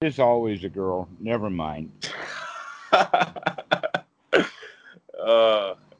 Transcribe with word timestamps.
is 0.00 0.18
always 0.18 0.64
a 0.64 0.68
girl. 0.70 1.06
Never 1.18 1.50
mind. 1.50 1.90
uh, 2.92 3.34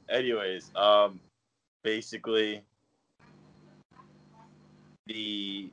anyways, 0.08 0.70
um, 0.74 1.20
basically, 1.82 2.62
the 5.06 5.68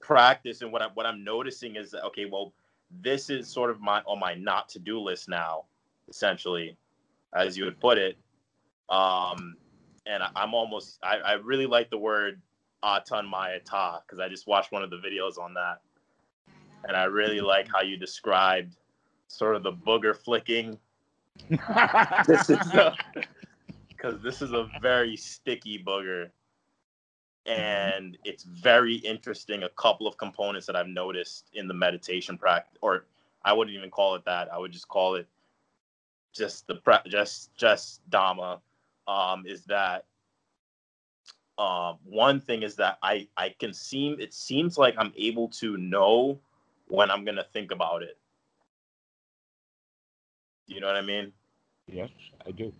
practice 0.00 0.62
and 0.62 0.72
what 0.72 0.82
I 0.82 0.88
what 0.94 1.06
I'm 1.06 1.22
noticing 1.22 1.76
is 1.76 1.92
that 1.92 2.02
okay, 2.06 2.24
well, 2.24 2.52
this 3.00 3.30
is 3.30 3.46
sort 3.46 3.70
of 3.70 3.80
my 3.80 4.00
on 4.06 4.18
my 4.18 4.34
not 4.34 4.68
to 4.70 4.80
do 4.80 4.98
list 4.98 5.28
now, 5.28 5.66
essentially, 6.08 6.76
as 7.32 7.56
you 7.56 7.64
would 7.64 7.78
put 7.78 7.96
it. 7.96 8.18
Um, 8.88 9.54
and 10.04 10.24
I, 10.24 10.42
am 10.42 10.52
almost 10.52 10.98
I, 11.00 11.18
I 11.18 11.32
really 11.34 11.66
like 11.66 11.90
the 11.90 11.98
word 11.98 12.40
Atammayata 12.82 14.00
because 14.02 14.18
I 14.18 14.28
just 14.28 14.48
watched 14.48 14.72
one 14.72 14.82
of 14.82 14.90
the 14.90 14.96
videos 14.96 15.38
on 15.38 15.54
that, 15.54 15.80
and 16.86 16.96
I 16.96 17.04
really 17.04 17.40
like 17.40 17.68
how 17.72 17.82
you 17.82 17.96
described 17.96 18.76
sort 19.28 19.56
of 19.56 19.62
the 19.62 19.72
booger 19.72 20.16
flicking. 20.16 20.78
this 22.26 22.50
is 22.50 22.58
because 23.88 24.20
this 24.22 24.42
is 24.42 24.52
a 24.52 24.68
very 24.80 25.16
sticky 25.16 25.82
booger 25.84 26.30
and 27.46 28.18
it's 28.24 28.44
very 28.44 28.96
interesting. 28.96 29.62
A 29.62 29.68
couple 29.70 30.06
of 30.06 30.16
components 30.18 30.66
that 30.66 30.76
I've 30.76 30.88
noticed 30.88 31.50
in 31.54 31.68
the 31.68 31.74
meditation 31.74 32.36
practice, 32.36 32.78
or 32.80 33.06
I 33.44 33.52
wouldn't 33.52 33.76
even 33.76 33.90
call 33.90 34.14
it 34.14 34.24
that. 34.26 34.52
I 34.52 34.58
would 34.58 34.72
just 34.72 34.88
call 34.88 35.14
it 35.14 35.26
just 36.32 36.66
the 36.66 36.76
pre- 36.76 37.08
just 37.08 37.54
just 37.56 38.08
Dhamma. 38.10 38.60
Um, 39.08 39.44
is 39.46 39.64
that 39.64 40.04
um, 41.58 41.98
one 42.04 42.40
thing 42.40 42.62
is 42.62 42.76
that 42.76 42.98
I 43.02 43.28
I 43.36 43.54
can 43.58 43.72
seem 43.72 44.20
it 44.20 44.34
seems 44.34 44.78
like 44.78 44.94
I'm 44.98 45.12
able 45.16 45.48
to 45.60 45.76
know 45.76 46.38
when 46.90 47.10
I'm 47.10 47.24
gonna 47.24 47.46
think 47.52 47.70
about 47.70 48.02
it. 48.02 48.18
You 50.66 50.80
know 50.80 50.86
what 50.86 50.96
I 50.96 51.02
mean? 51.02 51.32
Yes, 51.86 52.10
I 52.46 52.52
do 52.52 52.72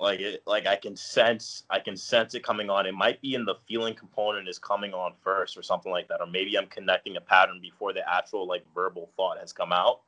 like 0.00 0.20
it 0.20 0.42
like 0.46 0.66
i 0.66 0.76
can 0.76 0.96
sense 0.96 1.64
i 1.70 1.78
can 1.78 1.96
sense 1.96 2.34
it 2.34 2.42
coming 2.42 2.70
on 2.70 2.86
it 2.86 2.94
might 2.94 3.20
be 3.20 3.34
in 3.34 3.44
the 3.44 3.54
feeling 3.66 3.94
component 3.94 4.48
is 4.48 4.58
coming 4.58 4.94
on 4.94 5.12
first 5.22 5.56
or 5.56 5.62
something 5.62 5.90
like 5.90 6.06
that 6.08 6.20
or 6.20 6.26
maybe 6.26 6.56
i'm 6.56 6.66
connecting 6.66 7.16
a 7.16 7.20
pattern 7.20 7.58
before 7.60 7.92
the 7.92 8.08
actual 8.08 8.46
like 8.46 8.64
verbal 8.74 9.10
thought 9.16 9.38
has 9.38 9.52
come 9.52 9.72
out 9.72 10.00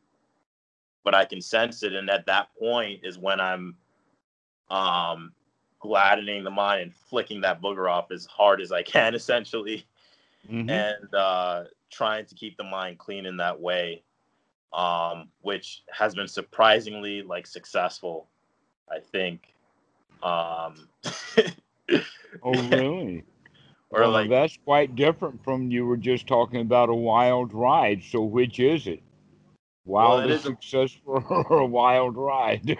but 1.04 1.14
i 1.14 1.24
can 1.24 1.40
sense 1.40 1.82
it 1.82 1.92
and 1.92 2.08
at 2.08 2.26
that 2.26 2.48
point 2.58 3.00
is 3.02 3.18
when 3.18 3.40
i'm 3.40 3.76
um 4.70 5.32
gladdening 5.80 6.44
the 6.44 6.50
mind 6.50 6.82
and 6.82 6.94
flicking 6.94 7.40
that 7.40 7.60
booger 7.60 7.90
off 7.90 8.12
as 8.12 8.26
hard 8.26 8.60
as 8.60 8.70
i 8.70 8.82
can 8.82 9.14
essentially 9.16 9.84
mm-hmm. 10.48 10.70
and 10.70 11.14
uh 11.14 11.64
trying 11.90 12.24
to 12.26 12.34
keep 12.34 12.56
the 12.56 12.64
mind 12.64 12.98
clean 12.98 13.26
in 13.26 13.36
that 13.36 13.60
way 13.60 14.02
um 14.72 15.28
which 15.40 15.82
has 15.90 16.14
been 16.14 16.28
surprisingly 16.28 17.22
like 17.22 17.46
successful 17.46 18.28
i 18.90 18.98
think 18.98 19.54
um, 20.22 20.88
oh, 22.42 22.52
really? 22.68 23.24
or 23.90 24.00
well, 24.00 24.10
like 24.10 24.30
that's 24.30 24.58
quite 24.64 24.94
different 24.94 25.42
from 25.44 25.70
you 25.70 25.86
were 25.86 25.96
just 25.96 26.26
talking 26.26 26.60
about 26.60 26.88
a 26.88 26.94
wild 26.94 27.52
ride. 27.54 28.02
So 28.02 28.22
which 28.22 28.60
is 28.60 28.86
it? 28.86 29.02
Wild 29.86 30.24
well, 30.24 30.32
is 30.32 30.42
successful 30.42 31.24
or 31.48 31.60
a 31.60 31.66
wild 31.66 32.16
ride? 32.16 32.78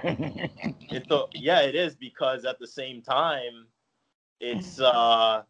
it's 0.91 1.11
a, 1.11 1.25
yeah, 1.33 1.61
it 1.61 1.75
is 1.75 1.95
because 1.95 2.45
at 2.45 2.59
the 2.59 2.67
same 2.67 3.03
time, 3.03 3.67
it's 4.39 4.81
uh, 4.81 5.43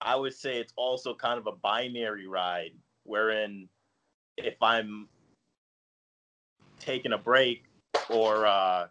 I 0.00 0.16
would 0.16 0.34
say 0.34 0.58
it's 0.58 0.72
also 0.76 1.14
kind 1.14 1.38
of 1.38 1.46
a 1.46 1.52
binary 1.52 2.26
ride, 2.26 2.72
wherein 3.04 3.68
if 4.36 4.62
I'm 4.62 5.08
taking 6.78 7.12
a 7.12 7.18
break 7.18 7.64
or 8.08 8.46
uh, 8.46 8.86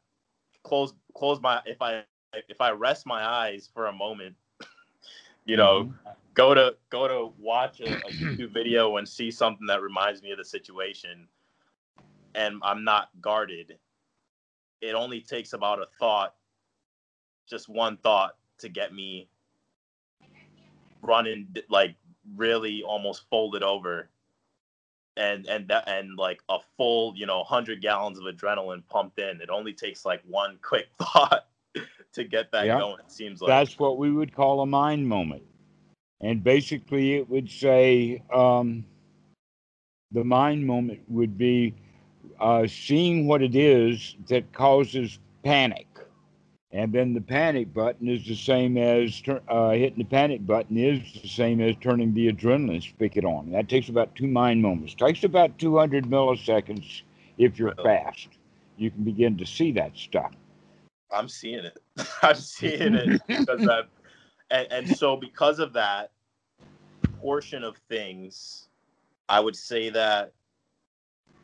close 0.64 0.94
close 1.16 1.40
my 1.42 1.62
if 1.66 1.82
I 1.82 2.04
if 2.50 2.62
I 2.62 2.72
rest 2.72 3.06
my 3.06 3.26
eyes 3.26 3.70
for 3.74 3.88
a 3.88 3.94
moment, 3.94 4.36
you 5.46 5.58
know, 5.58 5.86
mm-hmm. 5.86 6.10
go 6.34 6.54
to 6.54 6.76
go 6.90 7.08
to 7.08 7.34
watch 7.40 7.80
a, 7.80 7.96
a 7.96 8.00
YouTube 8.12 8.54
video 8.54 8.98
and 8.98 9.08
see 9.08 9.32
something 9.32 9.68
that 9.68 9.82
reminds 9.82 10.22
me 10.22 10.32
of 10.32 10.38
the 10.38 10.46
situation, 10.46 11.28
and 12.36 12.60
I'm 12.64 12.84
not 12.84 13.10
guarded. 13.22 13.78
It 14.82 14.94
only 14.94 15.22
takes 15.22 15.54
about 15.54 15.80
a 15.80 15.88
thought, 16.00 16.36
just 17.50 17.68
one 17.70 17.98
thought, 17.98 18.36
to 18.60 18.70
get 18.70 18.94
me 18.94 19.30
running 21.08 21.48
like 21.70 21.96
really 22.36 22.84
almost 22.84 23.24
folded 23.30 23.64
over 23.64 24.10
and 25.16 25.48
and 25.48 25.68
that 25.70 25.88
and 25.88 26.18
like 26.18 26.42
a 26.50 26.58
full 26.76 27.14
you 27.16 27.26
know 27.26 27.38
100 27.38 27.82
gallons 27.82 28.20
of 28.20 28.26
adrenaline 28.26 28.84
pumped 28.90 29.18
in 29.20 29.42
it 29.42 29.50
only 29.50 29.74
takes 29.74 30.06
like 30.06 30.22
one 30.28 30.60
quick 30.62 30.88
thought 31.00 31.48
to 32.18 32.24
get 32.24 32.52
that 32.52 32.68
going. 32.68 33.00
It 33.00 33.12
seems 33.12 33.42
like 33.42 33.50
that's 33.50 33.80
what 33.80 33.98
we 33.98 34.12
would 34.12 34.36
call 34.36 34.62
a 34.62 34.66
mind 34.66 35.08
moment, 35.08 35.44
and 36.22 36.44
basically 36.44 37.16
it 37.16 37.30
would 37.30 37.50
say 37.50 38.22
um, 38.34 38.86
the 40.12 40.24
mind 40.24 40.66
moment 40.66 41.02
would 41.08 41.38
be 41.38 41.74
uh, 42.40 42.68
seeing 42.68 43.28
what 43.28 43.42
it 43.42 43.56
is 43.56 44.16
that 44.28 44.52
causes 44.54 45.20
panic. 45.44 45.87
And 46.72 46.92
then 46.92 47.14
the 47.14 47.22
panic 47.22 47.74
button 47.74 48.10
is 48.10 48.26
the 48.26 48.36
same 48.36 48.78
as 48.78 49.22
uh, 49.48 49.70
hitting 49.72 50.00
the 50.00 50.04
panic 50.04 50.46
button 50.46 50.78
is 50.78 51.02
the 51.22 51.28
same 51.28 51.62
as 51.62 51.76
turning 51.80 52.14
the 52.14 52.32
adrenaline 52.32 52.84
spigot 52.84 53.24
on. 53.24 53.52
That 53.52 53.70
takes 53.70 53.88
about 53.88 54.14
two 54.16 54.28
mind 54.28 54.62
moments. 54.62 54.94
Takes 54.94 55.24
about 55.24 55.58
200 55.58 56.06
milliseconds 56.06 57.04
if 57.38 57.58
you're 57.58 57.74
fast. 57.76 58.28
You 58.78 58.92
can 58.92 59.04
begin 59.04 59.38
to 59.38 59.46
see 59.46 59.72
that 59.74 59.96
stuff. 59.96 60.34
I'm 61.10 61.30
seeing 61.30 61.64
it. 61.64 61.80
I'm 62.22 62.36
seeing 62.36 62.96
it 62.96 63.22
because 63.28 63.66
I've, 63.66 63.88
and, 64.52 64.68
and 64.70 64.98
so 64.98 65.16
because 65.16 65.60
of 65.60 65.72
that 65.74 66.12
portion 67.22 67.64
of 67.64 67.78
things, 67.90 68.68
I 69.30 69.40
would 69.40 69.56
say 69.56 69.90
that 69.90 70.34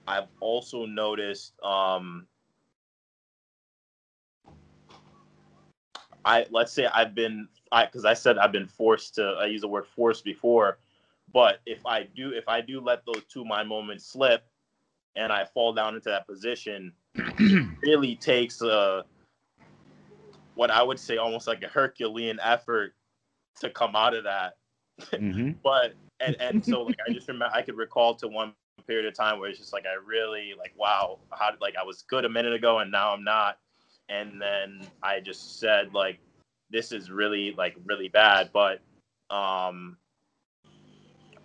I've 0.06 0.28
also 0.42 0.86
noticed 0.86 1.54
um 1.64 2.28
I 6.26 6.46
let's 6.52 6.72
say 6.72 6.86
I've 6.86 7.16
been 7.16 7.48
I 7.72 7.86
because 7.86 8.06
I 8.06 8.14
said 8.14 8.38
I've 8.38 8.52
been 8.52 8.68
forced 8.68 9.16
to 9.16 9.38
I 9.40 9.46
use 9.46 9.62
the 9.62 9.68
word 9.68 9.86
forced 9.86 10.24
before, 10.24 10.78
but 11.34 11.60
if 11.66 11.86
I 11.86 12.04
do 12.04 12.32
if 12.32 12.48
I 12.48 12.62
do 12.62 12.80
let 12.80 13.06
those 13.06 13.24
two 13.30 13.46
mind 13.46 13.70
moments 13.70 14.06
slip 14.06 14.46
and 15.16 15.32
I 15.32 15.46
fall 15.46 15.74
down 15.74 15.96
into 15.96 16.10
that 16.10 16.28
position, 16.28 16.94
it 17.16 17.68
really 17.82 18.16
takes 18.16 18.62
a 18.62 19.04
what 20.56 20.72
I 20.72 20.84
would 20.84 21.00
say 21.00 21.18
almost 21.18 21.48
like 21.48 21.64
a 21.64 21.68
Herculean 21.68 22.40
effort 22.42 22.94
to 23.60 23.70
come 23.70 23.96
out 23.96 24.16
of 24.16 24.24
that. 24.24 24.58
Mm-hmm. 25.02 25.52
but 25.64 25.94
and 26.20 26.36
and 26.40 26.64
so 26.64 26.84
like 26.84 26.98
I 27.08 27.12
just 27.12 27.28
remember 27.28 27.54
I 27.54 27.62
could 27.62 27.78
recall 27.78 28.16
to 28.16 28.28
one 28.28 28.54
period 28.88 29.06
of 29.06 29.16
time 29.16 29.40
where 29.40 29.50
it's 29.50 29.60
just 29.60 29.72
like 29.74 29.86
I 29.86 29.96
really 30.06 30.54
like 30.58 30.74
wow 30.78 31.20
how 31.32 31.52
did 31.52 31.62
like 31.62 31.76
I 31.80 31.84
was 31.84 32.04
good 32.04 32.26
a 32.26 32.30
minute 32.30 32.54
ago 32.54 32.80
and 32.80 32.92
now 32.92 33.14
I'm 33.14 33.24
not 33.24 33.58
and 34.10 34.42
then 34.42 34.82
I 35.02 35.20
just 35.20 35.60
said 35.60 35.94
like 35.94 36.20
this 36.70 36.92
is 36.92 37.12
really 37.12 37.54
like 37.58 37.76
really 37.86 38.10
bad 38.10 38.50
but 38.54 38.80
um 39.30 39.98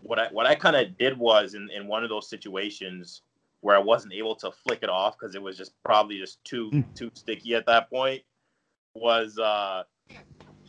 what 0.03 0.19
I 0.19 0.29
what 0.29 0.47
I 0.47 0.55
kind 0.55 0.77
of 0.77 0.97
did 0.97 1.19
was 1.19 1.55
in 1.55 1.69
in 1.71 1.87
one 1.87 2.03
of 2.03 2.11
those 2.11 2.29
situations 2.29 3.23
where 3.61 3.77
I 3.77 3.81
wasn't 3.81 4.15
able 4.15 4.37
to 4.37 4.51
flick 4.51 4.81
it 4.83 4.89
off 4.89 5.19
because 5.19 5.35
it 5.35 5.43
was 5.43 5.57
just 5.57 5.73
probably 5.85 6.19
just 6.19 6.43
too 6.45 6.71
mm. 6.73 6.95
too 6.95 7.11
sticky 7.15 7.55
at 7.55 7.67
that 7.67 7.91
point 7.91 8.23
was 8.95 9.39
uh, 9.39 9.83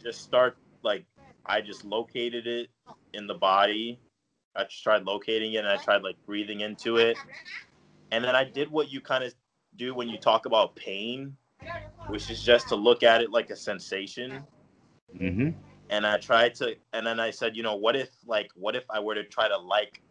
just 0.02 0.22
start 0.22 0.58
like 0.84 1.06
I 1.46 1.62
just 1.62 1.84
located 1.84 2.48
it 2.48 2.70
in 3.14 3.28
the 3.28 3.34
body. 3.34 4.00
I 4.56 4.64
just 4.64 4.84
tried 4.84 5.04
locating 5.04 5.54
it 5.54 5.58
and 5.58 5.68
I 5.68 5.78
tried 5.78 6.04
like 6.04 6.16
breathing 6.26 6.62
into 6.62 6.98
it. 6.98 7.18
And 8.12 8.24
then 8.24 8.36
I 8.36 8.44
did 8.44 8.72
what 8.72 8.92
you 8.92 9.02
kind 9.02 9.24
of 9.24 9.34
do 9.76 9.94
when 9.94 10.10
you 10.10 10.18
talk 10.18 10.46
about 10.46 10.76
pain, 10.76 11.36
which 12.08 12.30
is 12.30 12.44
just 12.44 12.68
to 12.70 12.76
look 12.76 13.04
at 13.04 13.22
it 13.22 13.32
like 13.32 13.50
a 13.50 13.56
sensation. 13.56 14.44
Mm-hmm. 15.16 15.50
And 15.90 16.06
I 16.06 16.18
tried 16.18 16.54
to, 16.56 16.76
and 16.94 17.06
then 17.06 17.20
I 17.20 17.32
said, 17.32 17.56
you 17.56 17.64
know, 17.64 17.76
what 17.76 17.96
if 17.96 18.10
like, 18.26 18.52
what 18.56 18.76
if 18.76 18.84
I 18.90 19.00
were 19.00 19.16
to 19.16 19.24
try 19.24 19.48
to 19.48 19.58
like 19.58 20.02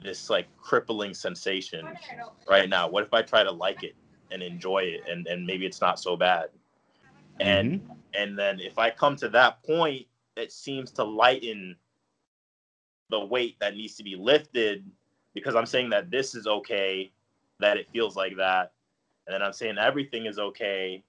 this 0.00 0.30
like 0.30 0.46
crippling 0.56 1.14
sensation 1.14 1.88
right 2.48 2.68
now? 2.68 2.88
What 2.88 3.04
if 3.04 3.12
I 3.12 3.22
try 3.22 3.42
to 3.42 3.50
like 3.50 3.82
it 3.82 3.96
and 4.30 4.42
enjoy 4.42 4.78
it 4.80 5.02
and, 5.08 5.26
and 5.26 5.44
maybe 5.44 5.66
it's 5.66 5.80
not 5.80 5.98
so 5.98 6.16
bad? 6.16 6.50
and 7.40 7.80
mm-hmm. 7.80 7.92
and 8.14 8.38
then 8.38 8.60
if 8.60 8.78
i 8.78 8.90
come 8.90 9.16
to 9.16 9.28
that 9.28 9.62
point 9.62 10.06
it 10.36 10.52
seems 10.52 10.90
to 10.90 11.04
lighten 11.04 11.76
the 13.10 13.24
weight 13.24 13.56
that 13.60 13.76
needs 13.76 13.94
to 13.96 14.02
be 14.02 14.16
lifted 14.16 14.84
because 15.34 15.54
i'm 15.54 15.66
saying 15.66 15.90
that 15.90 16.10
this 16.10 16.34
is 16.34 16.46
okay 16.46 17.10
that 17.60 17.76
it 17.76 17.88
feels 17.92 18.16
like 18.16 18.36
that 18.36 18.72
and 19.26 19.34
then 19.34 19.42
i'm 19.42 19.52
saying 19.52 19.76
everything 19.78 20.26
is 20.26 20.38
okay 20.38 21.02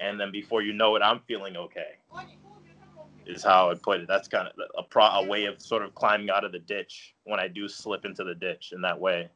and 0.00 0.18
then 0.20 0.30
before 0.30 0.62
you 0.62 0.72
know 0.72 0.96
it 0.96 1.02
i'm 1.02 1.20
feeling 1.26 1.56
okay 1.56 1.98
is 3.26 3.42
how 3.42 3.70
i 3.70 3.74
put 3.74 4.00
it 4.00 4.08
that's 4.08 4.28
kind 4.28 4.48
of 4.48 4.54
a, 4.78 4.82
pro, 4.82 5.04
a 5.04 5.26
way 5.26 5.44
of 5.44 5.60
sort 5.60 5.82
of 5.82 5.94
climbing 5.94 6.30
out 6.30 6.44
of 6.44 6.52
the 6.52 6.58
ditch 6.60 7.14
when 7.24 7.38
i 7.40 7.48
do 7.48 7.68
slip 7.68 8.04
into 8.04 8.24
the 8.24 8.34
ditch 8.34 8.72
in 8.72 8.80
that 8.80 8.98
way 8.98 9.28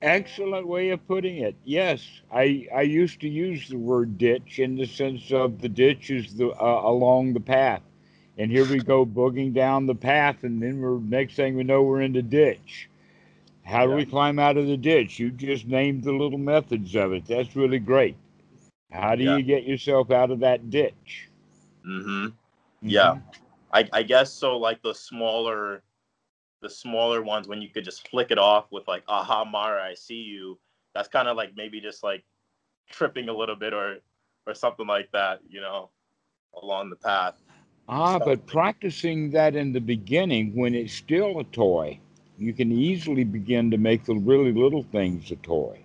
Excellent 0.00 0.68
way 0.68 0.90
of 0.90 1.04
putting 1.08 1.38
it. 1.38 1.56
Yes, 1.64 2.06
I 2.32 2.68
I 2.72 2.82
used 2.82 3.20
to 3.20 3.28
use 3.28 3.68
the 3.68 3.78
word 3.78 4.16
ditch 4.16 4.60
in 4.60 4.76
the 4.76 4.86
sense 4.86 5.32
of 5.32 5.60
the 5.60 5.68
ditch 5.68 6.10
is 6.10 6.36
the 6.36 6.50
uh, 6.50 6.82
along 6.84 7.32
the 7.32 7.40
path, 7.40 7.82
and 8.36 8.48
here 8.48 8.64
we 8.64 8.78
go 8.78 9.04
booging 9.04 9.52
down 9.52 9.86
the 9.86 9.96
path, 9.96 10.44
and 10.44 10.62
then 10.62 10.80
we're 10.80 11.00
next 11.00 11.34
thing 11.34 11.56
we 11.56 11.64
know 11.64 11.82
we're 11.82 12.02
in 12.02 12.12
the 12.12 12.22
ditch. 12.22 12.88
How 13.68 13.84
do 13.84 13.90
Yeah. 13.90 13.96
we 13.96 14.06
climb 14.06 14.38
out 14.38 14.56
of 14.56 14.66
the 14.66 14.78
ditch? 14.78 15.18
You 15.18 15.30
just 15.30 15.66
named 15.66 16.02
the 16.02 16.12
little 16.12 16.38
methods 16.38 16.94
of 16.96 17.12
it. 17.12 17.26
That's 17.26 17.54
really 17.54 17.78
great. 17.78 18.16
How 18.90 19.14
do 19.14 19.24
Yeah. 19.24 19.36
you 19.36 19.42
get 19.42 19.64
yourself 19.64 20.10
out 20.10 20.30
of 20.30 20.40
that 20.40 20.70
ditch? 20.70 21.28
Mm-hmm. 21.84 22.28
Yeah. 22.80 23.16
Mhm. 23.16 23.22
I, 23.72 23.88
I 23.92 24.02
guess 24.02 24.32
so. 24.32 24.56
Like 24.56 24.80
the 24.80 24.94
smaller, 24.94 25.82
the 26.62 26.70
smaller 26.70 27.22
ones 27.22 27.46
when 27.46 27.60
you 27.60 27.68
could 27.68 27.84
just 27.84 28.08
flick 28.08 28.30
it 28.30 28.38
off 28.38 28.72
with 28.72 28.88
like 28.88 29.02
"Aha, 29.06 29.44
Mara, 29.44 29.84
I 29.84 29.92
see 29.92 30.22
you." 30.22 30.58
That's 30.94 31.08
kind 31.08 31.28
of 31.28 31.36
like 31.36 31.54
maybe 31.54 31.78
just 31.78 32.02
like 32.02 32.24
tripping 32.88 33.28
a 33.28 33.32
little 33.36 33.56
bit 33.56 33.74
or 33.74 33.98
or 34.46 34.54
something 34.54 34.86
like 34.86 35.10
that, 35.12 35.40
you 35.50 35.60
know, 35.60 35.90
along 36.62 36.88
the 36.88 36.96
path. 36.96 37.34
Ah, 37.86 38.18
but 38.18 38.46
practicing 38.46 39.30
that 39.32 39.54
in 39.54 39.72
the 39.72 39.80
beginning 39.80 40.54
when 40.54 40.74
it's 40.74 40.94
still 40.94 41.38
a 41.38 41.44
toy, 41.44 42.00
you 42.38 42.52
can 42.52 42.70
easily 42.70 43.24
begin 43.24 43.70
to 43.70 43.78
make 43.78 44.04
the 44.04 44.14
really 44.14 44.52
little 44.52 44.84
things 44.84 45.30
a 45.30 45.36
toy. 45.36 45.78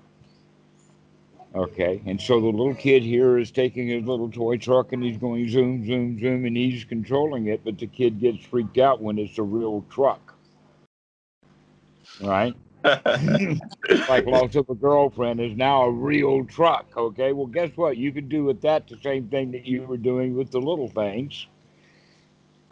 Okay, 1.56 2.02
and 2.08 2.20
so 2.20 2.40
the 2.40 2.48
little 2.48 2.74
kid 2.74 3.04
here 3.04 3.38
is 3.38 3.52
taking 3.52 3.88
his 3.88 4.04
little 4.06 4.30
toy 4.30 4.58
truck 4.58 4.92
and 4.92 5.04
he's 5.04 5.18
going 5.18 5.48
zoom, 5.50 5.86
zoom, 5.86 6.20
zoom, 6.20 6.46
and 6.46 6.58
he's 6.58 6.84
controlling 6.84 7.48
it, 7.48 7.62
but 7.64 7.78
the 7.78 7.86
kid 7.86 8.20
gets 8.20 8.44
freaked 8.46 8.80
out 8.80 9.02
when 9.02 9.20
it's 9.20 9.38
a 9.38 9.44
real 9.44 9.86
truck. 9.92 10.34
Right? 12.22 12.56
like 12.84 14.26
lost 14.26 14.58
up 14.58 14.70
a 14.70 14.76
girlfriend 14.76 15.40
is 15.40 15.56
now 15.56 15.84
a 15.84 15.92
real 15.92 16.44
truck. 16.46 16.88
Okay, 16.98 17.32
well, 17.34 17.48
guess 17.48 17.70
what? 17.76 17.98
You 17.98 18.12
can 18.12 18.28
do 18.28 18.44
with 18.44 18.62
that 18.62 18.88
the 18.88 18.98
same 19.02 19.28
thing 19.30 19.52
that 19.52 19.66
you 19.66 19.84
were 19.84 19.98
doing 19.98 20.36
with 20.36 20.52
the 20.52 20.60
little 20.60 20.90
things. 20.90 21.48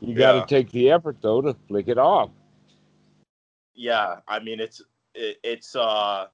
You 0.01 0.15
got 0.15 0.47
to 0.47 0.55
take 0.55 0.71
the 0.71 0.89
effort 0.89 1.17
though 1.21 1.41
to 1.41 1.55
flick 1.67 1.87
it 1.87 1.99
off. 1.99 2.31
Yeah, 3.73 4.19
I 4.27 4.39
mean 4.39 4.59
it's 4.59 4.81
it, 5.13 5.37
it's 5.43 5.75
uh 5.75 6.27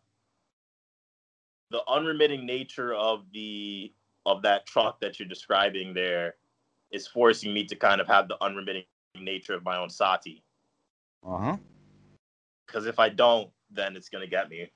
the 1.71 1.81
unremitting 1.87 2.45
nature 2.45 2.93
of 2.93 3.25
the 3.33 3.93
of 4.25 4.41
that 4.41 4.65
truck 4.65 4.99
that 5.01 5.19
you're 5.19 5.27
describing 5.27 5.93
there 5.93 6.35
is 6.91 7.07
forcing 7.07 7.53
me 7.53 7.65
to 7.65 7.75
kind 7.75 8.01
of 8.01 8.07
have 8.07 8.27
the 8.27 8.41
unremitting 8.43 8.83
nature 9.19 9.53
of 9.53 9.63
my 9.63 9.77
own 9.77 9.89
sati. 9.89 10.43
Uh 11.25 11.37
huh. 11.37 11.57
Because 12.65 12.85
if 12.85 12.99
I 12.99 13.09
don't, 13.09 13.49
then 13.71 13.95
it's 13.95 14.09
gonna 14.09 14.27
get 14.27 14.49
me. 14.49 14.69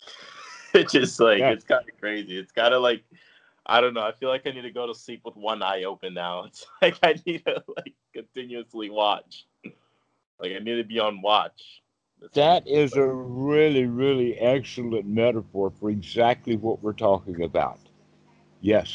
it's 0.74 0.92
just 0.92 1.20
like 1.20 1.38
Yeah. 1.38 1.50
it's 1.52 1.64
kind 1.64 1.88
of 1.88 1.98
crazy. 1.98 2.38
It's 2.38 2.52
kind 2.52 2.74
of 2.74 2.82
like 2.82 3.04
I 3.66 3.80
don't 3.80 3.94
know. 3.94 4.02
I 4.02 4.12
feel 4.12 4.28
like 4.28 4.46
I 4.46 4.50
need 4.50 4.62
to 4.62 4.72
go 4.72 4.86
to 4.88 4.94
sleep 4.94 5.20
with 5.24 5.36
one 5.36 5.62
eye 5.62 5.84
open 5.84 6.14
now. 6.14 6.44
It's 6.46 6.66
like 6.80 6.98
I 7.02 7.14
need 7.26 7.44
to 7.46 7.62
like 7.76 7.94
continuously 8.12 8.90
watch. 8.90 9.46
Like 10.42 10.52
I 10.52 10.58
need 10.58 10.76
to 10.76 10.84
be 10.84 10.98
on 10.98 11.22
watch. 11.22 11.82
That's 12.20 12.34
That 12.34 12.66
is 12.66 12.96
a 12.96 13.06
really, 13.06 13.86
really 13.86 14.36
excellent 14.38 15.06
metaphor 15.06 15.72
for 15.78 15.88
exactly 15.88 16.56
what 16.56 16.82
we're 16.82 16.92
talking 16.92 17.42
about. 17.42 17.78
Yes. 18.60 18.92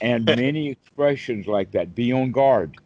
And 0.00 0.24
many 0.36 0.68
expressions 0.70 1.46
like 1.46 1.70
that. 1.72 1.94
Be 1.94 2.12
on 2.12 2.32
guard. 2.32 2.76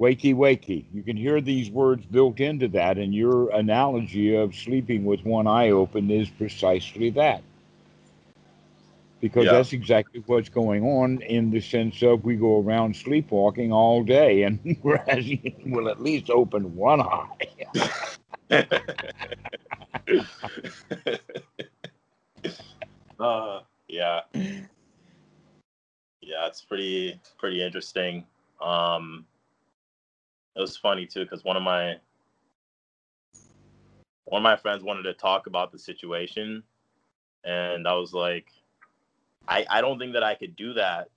Wakey, 0.00 0.34
wakey. 0.34 0.86
You 0.92 1.02
can 1.02 1.18
hear 1.18 1.40
these 1.42 1.70
words 1.70 2.06
built 2.06 2.40
into 2.40 2.68
that, 2.68 2.96
and 2.96 3.14
your 3.14 3.50
analogy 3.50 4.34
of 4.34 4.54
sleeping 4.54 5.04
with 5.04 5.22
one 5.24 5.46
eye 5.46 5.70
open 5.70 6.10
is 6.10 6.30
precisely 6.30 7.10
that. 7.10 7.42
Because 9.22 9.46
Yeah. 9.46 9.52
that's 9.52 9.72
exactly 9.72 10.20
what's 10.26 10.50
going 10.50 10.84
on 10.84 11.22
in 11.22 11.50
the 11.50 11.60
sense 11.60 12.02
of 12.02 12.24
we 12.24 12.34
go 12.34 12.60
around 12.60 12.96
sleepwalking 12.96 13.72
all 13.72 14.02
day, 14.02 14.42
and 14.42 14.58
whereas 14.82 15.26
you 15.26 15.54
will 15.64 15.88
at 15.88 16.02
least 16.02 16.28
open 16.28 16.74
one 16.74 17.00
eye. 17.00 17.28
uh, 23.20 23.60
yeah, 23.88 24.22
yeah, 26.20 26.46
it's 26.48 26.62
pretty 26.62 27.20
pretty 27.38 27.62
interesting. 27.62 28.26
Um, 28.60 29.24
it 30.56 30.60
was 30.60 30.76
funny 30.76 31.06
too 31.06 31.20
because 31.20 31.44
one 31.44 31.56
of 31.56 31.62
my 31.62 31.94
one 34.24 34.40
of 34.40 34.42
my 34.42 34.56
friends 34.56 34.82
wanted 34.82 35.04
to 35.04 35.14
talk 35.14 35.46
about 35.46 35.70
the 35.70 35.78
situation, 35.78 36.64
and 37.44 37.86
I 37.86 37.94
was 37.94 38.12
like, 38.12 38.50
I 39.48 39.66
I 39.68 39.80
don't 39.80 39.98
think 39.98 40.14
that 40.14 40.22
I 40.22 40.34
could 40.34 40.56
do 40.56 40.74
that 40.74 41.08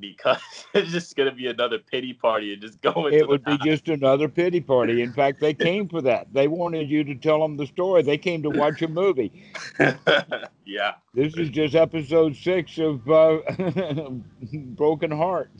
because 0.00 0.40
it's 0.74 0.90
just 0.90 1.16
gonna 1.16 1.32
be 1.32 1.46
another 1.46 1.78
pity 1.78 2.12
party 2.12 2.52
and 2.52 2.62
just 2.62 2.80
go 2.80 3.06
into 3.06 3.18
It 3.18 3.28
would 3.28 3.44
be 3.44 3.58
just 3.58 3.88
another 3.88 4.28
pity 4.28 4.60
party. 4.60 5.02
In 5.02 5.12
fact, 5.12 5.40
they 5.40 5.54
came 5.54 5.88
for 5.88 6.02
that. 6.02 6.32
They 6.32 6.48
wanted 6.48 6.90
you 6.90 7.04
to 7.04 7.14
tell 7.14 7.40
them 7.40 7.56
the 7.56 7.66
story. 7.66 8.02
They 8.02 8.18
came 8.18 8.42
to 8.42 8.50
watch 8.50 8.82
a 8.82 8.88
movie. 8.88 9.52
yeah. 10.64 10.94
This 11.14 11.36
is 11.36 11.50
just 11.50 11.74
episode 11.74 12.36
six 12.36 12.78
of 12.78 13.08
uh, 13.08 13.38
Broken 14.52 15.10
Heart. 15.10 15.50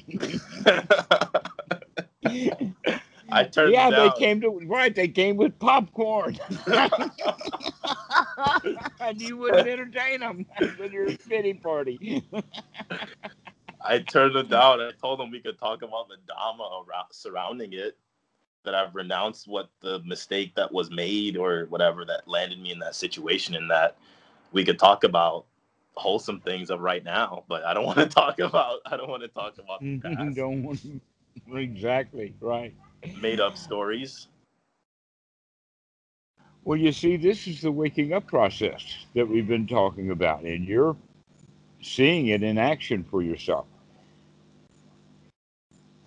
I 3.32 3.44
turned 3.52 3.72
yeah, 3.72 3.90
they 3.90 4.10
came 4.10 4.40
to 4.40 4.60
right. 4.66 4.94
They 4.94 5.08
came 5.08 5.36
with 5.36 5.58
popcorn, 5.58 6.38
and 9.00 9.20
you 9.20 9.36
wouldn't 9.36 9.68
entertain 9.68 10.20
them 10.20 10.46
with 10.78 10.92
your 10.92 11.12
pity 11.28 11.54
party. 11.54 12.24
I 13.82 13.98
turned 14.00 14.36
it 14.36 14.48
down. 14.50 14.80
I 14.80 14.90
told 15.00 15.20
them 15.20 15.30
we 15.30 15.40
could 15.40 15.58
talk 15.58 15.82
about 15.82 16.08
the 16.08 16.16
Dharma 16.26 16.84
surrounding 17.10 17.72
it. 17.72 17.96
That 18.64 18.74
I've 18.74 18.94
renounced 18.94 19.48
what 19.48 19.70
the 19.80 20.00
mistake 20.04 20.54
that 20.54 20.70
was 20.70 20.90
made 20.90 21.38
or 21.38 21.64
whatever 21.70 22.04
that 22.04 22.28
landed 22.28 22.60
me 22.60 22.72
in 22.72 22.78
that 22.80 22.94
situation, 22.94 23.54
and 23.54 23.70
that 23.70 23.96
we 24.52 24.64
could 24.64 24.78
talk 24.78 25.04
about 25.04 25.46
wholesome 25.94 26.40
things 26.40 26.70
of 26.70 26.80
right 26.80 27.02
now. 27.02 27.44
But 27.48 27.64
I 27.64 27.72
don't 27.72 27.86
want 27.86 27.98
to 27.98 28.06
talk 28.06 28.38
about. 28.38 28.80
I 28.84 28.98
don't 28.98 29.08
want 29.08 29.22
to 29.22 29.28
talk 29.28 29.54
about 29.58 29.80
the 29.80 29.98
past. 30.02 30.36
Don't 30.36 30.62
want 30.62 30.80
exactly 31.54 32.34
right. 32.40 32.74
Made 33.20 33.40
up 33.40 33.56
stories. 33.56 34.28
Well, 36.64 36.78
you 36.78 36.92
see, 36.92 37.16
this 37.16 37.46
is 37.46 37.62
the 37.62 37.72
waking 37.72 38.12
up 38.12 38.26
process 38.26 39.06
that 39.14 39.26
we've 39.26 39.48
been 39.48 39.66
talking 39.66 40.10
about, 40.10 40.42
and 40.42 40.66
you're 40.66 40.96
seeing 41.80 42.28
it 42.28 42.42
in 42.42 42.58
action 42.58 43.04
for 43.10 43.22
yourself. 43.22 43.66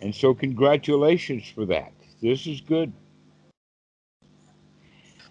And 0.02 0.14
so, 0.14 0.34
congratulations 0.34 1.48
for 1.48 1.66
that. 1.66 1.94
This 2.22 2.46
is 2.46 2.62
good. 2.62 2.94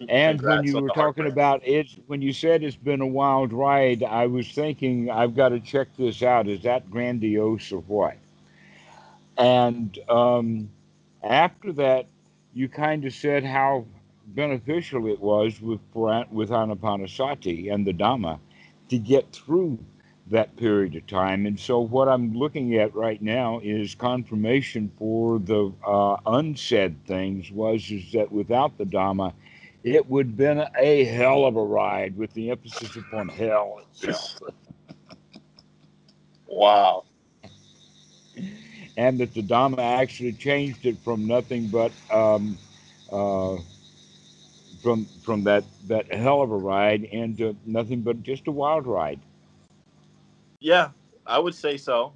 And 0.09 0.41
when 0.41 0.63
you 0.63 0.81
were 0.81 0.89
talking 0.89 1.27
about 1.27 1.65
it, 1.65 1.87
when 2.07 2.21
you 2.21 2.33
said 2.33 2.63
it's 2.63 2.75
been 2.75 3.01
a 3.01 3.07
wild 3.07 3.53
ride, 3.53 4.03
I 4.03 4.27
was 4.27 4.51
thinking, 4.51 5.09
I've 5.09 5.35
got 5.35 5.49
to 5.49 5.59
check 5.59 5.87
this 5.97 6.23
out. 6.23 6.47
Is 6.47 6.63
that 6.63 6.89
grandiose 6.89 7.71
or 7.71 7.81
what? 7.81 8.17
And 9.37 9.97
um, 10.09 10.69
after 11.23 11.71
that, 11.73 12.07
you 12.53 12.69
kind 12.69 13.05
of 13.05 13.13
said 13.13 13.43
how 13.43 13.85
beneficial 14.27 15.07
it 15.07 15.19
was 15.19 15.59
with 15.61 15.79
with 15.93 16.49
Anapanasati 16.49 17.73
and 17.73 17.85
the 17.85 17.93
Dhamma 17.93 18.39
to 18.89 18.97
get 18.97 19.31
through 19.31 19.79
that 20.27 20.55
period 20.55 20.95
of 20.95 21.05
time. 21.07 21.45
And 21.45 21.59
so, 21.59 21.79
what 21.79 22.07
I'm 22.07 22.33
looking 22.33 22.77
at 22.77 22.95
right 22.95 23.21
now 23.21 23.59
is 23.63 23.95
confirmation 23.95 24.91
for 24.97 25.39
the 25.39 25.73
uh, 25.85 26.17
unsaid 26.25 26.95
things. 27.05 27.51
Was 27.51 27.89
is 27.91 28.11
that 28.13 28.31
without 28.31 28.77
the 28.77 28.85
Dhamma, 28.85 29.33
it 29.83 30.09
would 30.09 30.27
have 30.27 30.37
been 30.37 30.65
a 30.77 31.03
hell 31.05 31.45
of 31.45 31.55
a 31.57 31.63
ride 31.63 32.17
with 32.17 32.33
the 32.33 32.51
emphasis 32.51 32.95
upon 32.95 33.29
hell 33.29 33.81
itself. 33.91 34.39
Wow. 36.47 37.05
And 38.97 39.19
that 39.19 39.33
the 39.33 39.41
Dhamma 39.41 39.79
actually 39.79 40.33
changed 40.33 40.85
it 40.85 40.97
from 41.03 41.25
nothing 41.25 41.67
but 41.67 41.91
um, 42.11 42.57
uh, 43.11 43.57
from 44.81 45.05
from 45.23 45.43
that 45.45 45.63
that 45.87 46.13
hell 46.13 46.41
of 46.41 46.51
a 46.51 46.57
ride 46.57 47.03
into 47.03 47.55
nothing 47.65 48.01
but 48.01 48.21
just 48.23 48.47
a 48.47 48.51
wild 48.51 48.85
ride. 48.85 49.19
Yeah, 50.59 50.89
I 51.25 51.39
would 51.39 51.55
say 51.55 51.77
so. 51.77 52.13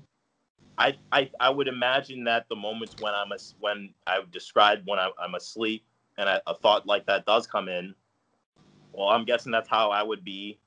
I, 0.77 0.96
I 1.12 1.29
I 1.39 1.50
would 1.50 1.67
imagine 1.67 2.24
that 2.25 2.46
the 2.50 2.55
moments 2.55 2.96
when 3.00 3.13
I'm 3.13 3.31
as 3.31 3.55
when 3.60 3.93
I 4.05 4.19
described 4.31 4.84
when 4.86 5.00
I, 5.00 5.10
I'm 5.19 5.34
asleep 5.34 5.84
and 6.17 6.29
a, 6.29 6.41
a 6.48 6.55
thought 6.55 6.86
like 6.86 7.05
that 7.07 7.25
does 7.25 7.48
come 7.48 7.67
in, 7.67 7.96
well, 8.93 9.10
I'm 9.10 9.25
guessing 9.25 9.51
that's 9.51 9.69
how 9.69 9.89
I 9.89 10.03
would 10.03 10.24
be 10.24 10.60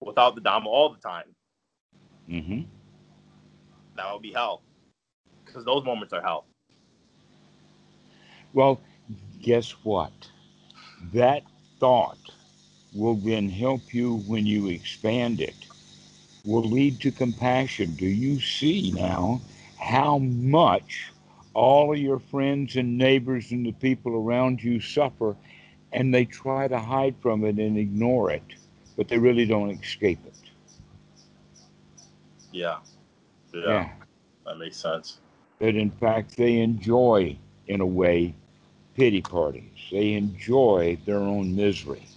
without 0.00 0.34
the 0.34 0.40
Dhamma 0.40 0.66
all 0.66 0.92
the 0.92 1.00
time. 1.00 1.34
Mm-hmm. 2.28 2.62
That 3.96 4.12
would 4.12 4.22
be 4.22 4.32
hell, 4.32 4.62
because 5.52 5.64
those 5.66 5.84
moments 5.84 6.12
are 6.12 6.22
hell. 6.22 6.46
Well, 8.52 8.80
guess 9.40 9.70
what? 9.82 10.12
that 11.12 11.42
thought 11.80 12.30
will 12.92 13.16
then 13.16 13.50
help 13.50 13.92
you 13.92 14.14
when 14.26 14.46
you 14.46 14.68
expand 14.68 15.40
it, 15.40 15.66
will 16.44 16.62
lead 16.62 17.00
to 17.00 17.10
compassion. 17.10 17.96
Do 17.96 18.06
you 18.06 18.40
see 18.40 18.92
now 18.92 19.42
how 19.76 20.18
much 20.18 21.12
all 21.54 21.92
of 21.92 21.98
your 21.98 22.18
friends 22.18 22.76
and 22.76 22.98
neighbors 22.98 23.52
and 23.52 23.66
the 23.66 23.72
people 23.72 24.14
around 24.14 24.62
you 24.62 24.80
suffer 24.80 25.36
and 25.92 26.14
they 26.14 26.24
try 26.24 26.68
to 26.68 26.78
hide 26.78 27.16
from 27.20 27.44
it 27.44 27.58
and 27.58 27.76
ignore 27.78 28.30
it, 28.30 28.56
but 28.96 29.08
they 29.08 29.18
really 29.18 29.46
don't 29.46 29.70
escape 29.82 30.20
it? 30.26 30.34
Yeah. 32.52 32.78
Yeah. 33.52 33.62
Yeah. 33.66 33.90
That 34.46 34.58
makes 34.58 34.76
sense. 34.76 35.20
That 35.62 35.76
in 35.76 35.92
fact 35.92 36.36
they 36.36 36.58
enjoy, 36.58 37.36
in 37.68 37.80
a 37.80 37.86
way, 37.86 38.34
pity 38.96 39.22
parties. 39.22 39.70
They 39.92 40.14
enjoy 40.14 40.98
their 41.06 41.20
own 41.20 41.54
misery. 41.54 42.08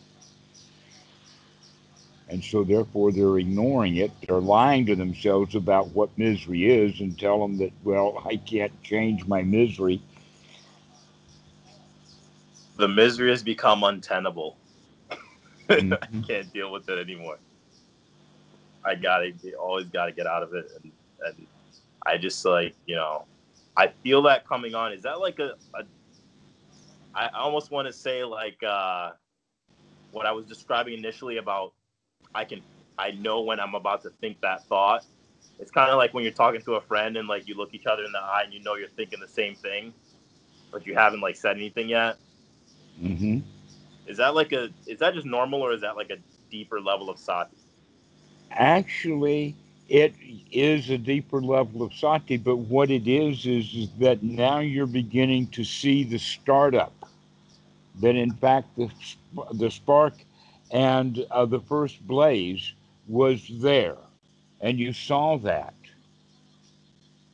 And 2.27 2.43
so, 2.43 2.63
therefore, 2.63 3.11
they're 3.11 3.37
ignoring 3.37 3.97
it. 3.97 4.11
They're 4.27 4.39
lying 4.39 4.87
to 4.87 4.95
themselves 4.95 5.53
about 5.53 5.89
what 5.89 6.09
misery 6.17 6.71
is 6.71 6.99
and 7.01 7.19
tell 7.19 7.39
them 7.39 7.59
that, 7.59 7.71
well, 7.83 8.23
I 8.25 8.37
can't 8.37 8.73
change 8.81 9.27
my 9.27 9.43
misery. 9.43 10.01
The 12.77 12.87
misery 12.87 13.29
has 13.29 13.43
become 13.43 13.83
untenable. 13.83 14.57
Mhm. 15.69 15.99
I 16.01 16.27
can't 16.27 16.51
deal 16.51 16.71
with 16.71 16.89
it 16.89 16.97
anymore. 16.97 17.37
I 18.83 18.95
gotta 18.95 19.33
always 19.59 19.85
gotta 19.85 20.13
get 20.13 20.25
out 20.25 20.41
of 20.41 20.55
it, 20.55 20.65
and, 20.83 20.91
and 21.27 21.47
I 22.07 22.17
just 22.17 22.43
like 22.43 22.75
you 22.87 22.95
know, 22.95 23.25
I 23.77 23.87
feel 24.03 24.21
that 24.23 24.47
coming 24.47 24.75
on. 24.75 24.93
Is 24.93 25.03
that 25.03 25.19
like 25.19 25.39
a, 25.39 25.55
a 25.73 25.83
I 27.13 27.29
almost 27.33 27.71
want 27.71 27.87
to 27.87 27.93
say 27.93 28.23
like 28.23 28.61
uh, 28.63 29.11
what 30.11 30.25
I 30.25 30.31
was 30.31 30.45
describing 30.45 30.97
initially 30.97 31.37
about 31.37 31.73
I 32.33 32.45
can 32.45 32.61
I 32.97 33.11
know 33.11 33.41
when 33.41 33.59
I'm 33.59 33.75
about 33.75 34.03
to 34.03 34.09
think 34.21 34.41
that 34.41 34.65
thought. 34.65 35.05
It's 35.59 35.71
kind 35.71 35.89
of 35.89 35.97
like 35.97 36.13
when 36.13 36.23
you're 36.23 36.33
talking 36.33 36.61
to 36.61 36.73
a 36.73 36.81
friend 36.81 37.15
and 37.17 37.27
like 37.27 37.47
you 37.47 37.55
look 37.55 37.73
each 37.73 37.85
other 37.85 38.03
in 38.03 38.11
the 38.11 38.19
eye 38.19 38.41
and 38.43 38.53
you 38.53 38.61
know 38.61 38.75
you're 38.75 38.89
thinking 38.89 39.19
the 39.19 39.27
same 39.27 39.55
thing, 39.55 39.93
but 40.71 40.85
you 40.85 40.93
haven't 40.93 41.21
like 41.21 41.35
said 41.35 41.55
anything 41.55 41.87
yet. 41.87 42.17
Mm-hmm. 43.01 43.39
Is 44.07 44.17
that 44.17 44.35
like 44.35 44.51
a 44.51 44.69
is 44.85 44.99
that 44.99 45.13
just 45.13 45.25
normal 45.25 45.61
or 45.61 45.73
is 45.73 45.81
that 45.81 45.95
like 45.95 46.09
a 46.09 46.17
deeper 46.49 46.79
level 46.79 47.09
of 47.09 47.17
sati? 47.17 47.57
Actually, 48.51 49.55
it 49.89 50.15
is 50.51 50.89
a 50.89 50.97
deeper 50.97 51.41
level 51.41 51.81
of 51.83 51.93
sati, 51.93 52.37
but 52.37 52.57
what 52.57 52.91
it 52.91 53.07
is, 53.07 53.45
is 53.45 53.73
is 53.75 53.89
that 53.99 54.23
now 54.23 54.59
you're 54.59 54.87
beginning 54.87 55.47
to 55.47 55.63
see 55.63 56.03
the 56.03 56.19
startup. 56.19 56.93
That 58.01 58.15
in 58.15 58.31
fact 58.33 58.75
the 58.77 58.89
the 59.53 59.71
spark 59.71 60.13
and 60.71 61.25
uh, 61.31 61.45
the 61.45 61.59
first 61.61 62.05
blaze 62.07 62.73
was 63.07 63.47
there, 63.61 63.97
and 64.61 64.79
you 64.79 64.93
saw 64.93 65.37
that, 65.39 65.75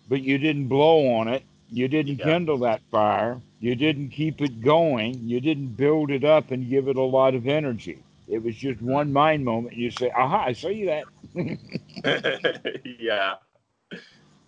but 0.07 0.21
you 0.21 0.37
didn't 0.37 0.67
blow 0.67 1.07
on 1.15 1.27
it. 1.27 1.43
You 1.71 1.87
didn't 1.87 2.17
Yeah. 2.17 2.25
kindle 2.25 2.57
that 2.59 2.81
fire. 2.91 3.41
You 3.59 3.75
didn't 3.75 4.09
keep 4.09 4.41
it 4.41 4.61
going. 4.61 5.27
You 5.27 5.39
didn't 5.41 5.75
build 5.77 6.11
it 6.11 6.23
up 6.23 6.51
and 6.51 6.69
give 6.69 6.87
it 6.87 6.97
a 6.97 7.01
lot 7.03 7.35
of 7.35 7.47
energy. 7.47 7.99
It 8.31 8.43
was 8.43 8.55
just 8.55 8.81
one 8.81 9.13
mind 9.13 9.45
moment. 9.45 9.75
You 9.75 9.91
say, 9.91 10.11
"Aha! 10.11 10.45
I 10.47 10.53
saw 10.53 10.69
you 10.69 10.87
that." 10.87 11.07
yeah. 12.99 13.35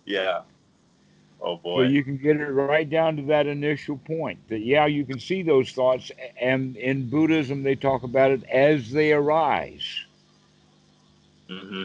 Yeah. 0.06 0.42
Oh 1.42 1.56
boy! 1.56 1.82
So 1.82 1.82
you 1.82 2.04
can 2.04 2.16
get 2.16 2.36
it 2.40 2.50
right 2.50 2.88
down 2.88 3.16
to 3.16 3.22
that 3.24 3.46
initial 3.46 3.98
point 3.98 4.38
that 4.48 4.60
yeah, 4.60 4.86
you 4.86 5.04
can 5.04 5.20
see 5.20 5.42
those 5.42 5.72
thoughts, 5.72 6.10
and 6.40 6.76
in 6.76 7.10
Buddhism 7.10 7.62
they 7.62 7.76
talk 7.76 8.02
about 8.04 8.30
it 8.30 8.44
as 8.44 8.90
they 8.90 9.12
arise, 9.12 10.06
Mm-hmm. 11.50 11.84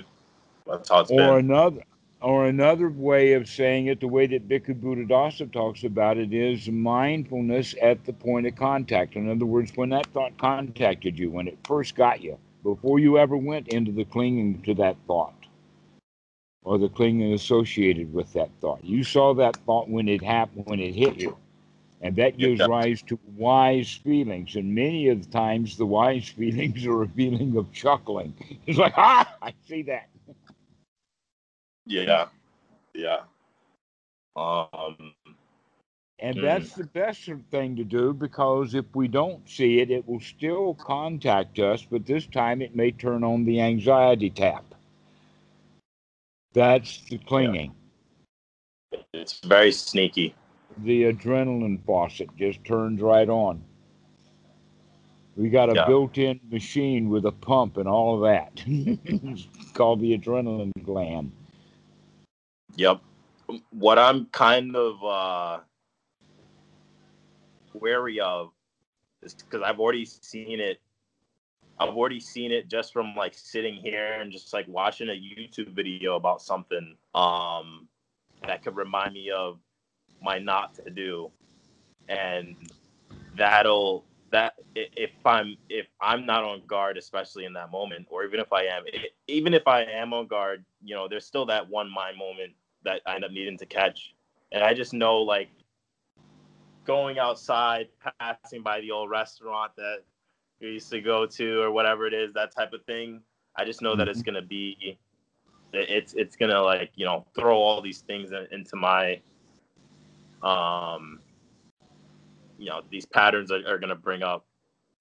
That's 0.68 0.90
how 0.90 1.02
it's 1.02 1.12
or 1.12 1.18
been. 1.22 1.40
another, 1.40 1.84
or 2.22 2.46
another 2.48 2.90
way 2.90 3.34
of 3.34 3.48
saying 3.48 3.88
it, 3.88 4.02
the 4.02 4.08
way 4.08 4.28
that 4.28 4.50
Bhikkhu 4.50 4.82
Buddhadasa 4.82 5.52
talks 5.52 5.84
about 5.84 6.18
it 6.18 6.34
is 6.34 6.68
mindfulness 6.68 7.76
at 7.82 8.04
the 8.06 8.14
point 8.14 8.46
of 8.46 8.56
contact. 8.56 9.16
In 9.16 9.30
other 9.30 9.46
words, 9.46 9.72
when 9.76 9.90
that 9.90 10.08
thought 10.08 10.38
contacted 10.38 11.18
you, 11.18 11.32
when 11.32 11.48
it 11.48 11.58
first 11.66 11.96
got 11.96 12.22
you, 12.22 12.38
before 12.64 13.00
you 13.00 13.18
ever 13.18 13.38
went 13.38 13.70
into 13.70 13.92
the 13.92 14.04
clinging 14.04 14.62
to 14.64 14.74
that 14.76 14.98
thought. 15.08 15.34
Or 16.64 16.78
the 16.78 16.90
clinging 16.90 17.34
associated 17.34 18.14
with 18.14 18.34
that 18.34 18.50
thought. 18.60 18.84
You 18.84 19.04
saw 19.06 19.34
that 19.36 19.56
thought 19.66 19.88
when 19.88 20.10
it 20.10 20.22
happened, 20.22 20.66
when 20.66 20.82
it 20.82 20.94
hit 20.94 21.16
you. 21.16 21.38
And 22.02 22.16
that 22.18 22.38
gives 22.38 22.60
rise 22.62 23.02
to 23.04 23.20
wise 23.36 23.94
feelings. 23.94 24.56
And 24.56 24.76
many 24.76 25.08
of 25.08 25.24
the 25.24 25.32
times, 25.32 25.78
the 25.78 25.86
wise 25.86 26.28
feelings 26.38 26.86
are 26.86 27.04
a 27.04 27.08
feeling 27.08 27.56
of 27.56 27.72
chuckling. 27.72 28.34
It's 28.68 28.78
like, 28.78 28.94
ah, 28.98 29.34
I 29.42 29.54
see 29.68 29.84
that. 29.84 30.09
Yeah. 31.90 32.28
Yeah. 32.94 33.22
Um. 34.36 35.14
And 36.20 36.36
Mm. 36.38 36.42
that's 36.42 36.74
the 36.76 36.84
best 36.84 37.30
thing 37.50 37.76
to 37.78 37.84
do 37.86 38.14
because 38.14 38.76
if 38.76 38.86
we 38.94 39.08
don't 39.08 39.48
see 39.50 39.80
it, 39.80 39.90
it 39.90 40.08
will 40.08 40.20
still 40.20 40.74
contact 40.76 41.60
us, 41.60 41.86
but 41.86 42.06
this 42.06 42.28
time 42.28 42.62
it 42.62 42.76
may 42.76 42.92
turn 42.92 43.24
on 43.24 43.46
the 43.46 43.62
anxiety 43.62 44.30
tap. 44.30 44.66
That's 46.54 47.02
the 47.06 47.18
clinging. 47.20 47.74
It's 49.14 49.40
very 49.40 49.72
sneaky. 49.72 50.36
The 50.80 51.04
adrenaline 51.04 51.84
faucet 51.86 52.30
just 52.38 52.64
turns 52.66 53.02
right 53.02 53.30
on. 53.30 53.64
We 55.38 55.50
got 55.50 55.70
a 55.70 55.76
Yeah. 55.76 55.88
built 55.88 56.18
in 56.18 56.42
machine 56.52 57.10
with 57.10 57.26
a 57.26 57.32
pump 57.32 57.78
and 57.78 57.88
all 57.88 58.16
of 58.16 58.22
that. 58.24 58.62
it's 58.68 59.72
called 59.74 60.02
the 60.02 60.18
adrenaline 60.18 60.74
gland. 60.84 61.32
Yep. 62.80 63.02
What 63.72 64.00
I'm 64.00 64.28
kind 64.28 64.74
of 64.74 65.04
uh, 65.04 65.60
wary 67.74 68.22
of 68.22 68.52
is 69.22 69.34
because 69.34 69.64
I've 69.64 69.82
already 69.82 70.06
seen 70.06 70.62
it. 70.62 70.80
I've 71.78 71.90
already 71.90 72.22
seen 72.22 72.54
it 72.54 72.70
just 72.70 72.94
from 72.94 73.16
like 73.18 73.34
sitting 73.36 73.76
here 73.76 74.14
and 74.22 74.32
just 74.32 74.54
like 74.54 74.66
watching 74.70 75.10
a 75.10 75.12
YouTube 75.12 75.76
video 75.76 76.16
about 76.16 76.42
something 76.42 76.96
um, 77.16 77.90
that 78.48 78.64
could 78.64 78.78
remind 78.78 79.14
me 79.14 79.30
of 79.30 79.60
my 80.24 80.40
not 80.40 80.74
to 80.76 80.90
do, 80.90 81.30
and 82.08 82.56
that'll 83.36 84.06
that 84.32 84.54
if 84.74 85.12
I'm 85.26 85.58
if 85.68 85.88
I'm 86.00 86.26
not 86.26 86.46
on 86.46 86.62
guard, 86.66 86.98
especially 86.98 87.44
in 87.44 87.52
that 87.54 87.72
moment, 87.72 88.08
or 88.10 88.24
even 88.24 88.40
if 88.40 88.54
I 88.54 88.64
am, 88.64 88.86
even 89.28 89.54
if 89.54 89.68
I 89.68 89.82
am 89.82 90.14
on 90.14 90.28
guard, 90.28 90.64
you 90.82 90.96
know, 90.96 91.10
there's 91.10 91.26
still 91.26 91.46
that 91.48 91.70
one 91.70 91.92
mind 91.92 92.16
moment 92.18 92.54
that 92.84 93.02
I 93.06 93.16
end 93.16 93.26
up 93.26 93.32
needing 93.32 93.58
to 93.58 93.66
catch. 93.66 94.14
And 94.52 94.64
I 94.64 94.74
just 94.74 94.94
know 94.94 95.18
like 95.18 95.50
going 96.86 97.20
outside, 97.20 97.88
passing 98.20 98.64
by 98.64 98.82
the 98.82 98.92
old 98.92 99.10
restaurant 99.10 99.72
that 99.78 99.98
we 100.60 100.70
used 100.72 100.90
to 100.90 101.02
go 101.02 101.26
to 101.26 101.62
or 101.62 101.72
whatever 101.72 102.08
it 102.08 102.14
is, 102.14 102.34
that 102.34 102.56
type 102.56 102.74
of 102.74 102.84
thing. 102.86 103.22
I 103.56 103.66
just 103.66 103.82
know 103.82 103.96
that 103.96 104.08
it's 104.08 104.22
gonna 104.22 104.42
be 104.42 104.98
it's 105.74 106.14
it's 106.14 106.36
gonna 106.36 106.62
like, 106.62 106.92
you 106.96 107.06
know, 107.06 107.26
throw 107.36 107.58
all 107.58 107.82
these 107.82 108.00
things 108.02 108.32
into 108.52 108.76
my 108.76 109.22
um 110.42 111.20
you 112.58 112.66
know, 112.66 112.82
these 112.90 113.06
patterns 113.06 113.52
are, 113.52 113.66
are 113.68 113.78
gonna 113.78 113.96
bring 113.96 114.24
up 114.24 114.46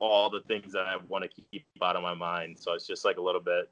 all 0.00 0.30
the 0.30 0.40
things 0.42 0.72
that 0.72 0.86
I 0.86 0.96
want 1.08 1.24
to 1.24 1.42
keep 1.50 1.64
out 1.82 1.96
of 1.96 2.02
my 2.02 2.14
mind. 2.14 2.58
So 2.58 2.72
it's 2.72 2.86
just 2.86 3.04
like 3.04 3.16
a 3.16 3.22
little 3.22 3.40
bit 3.40 3.70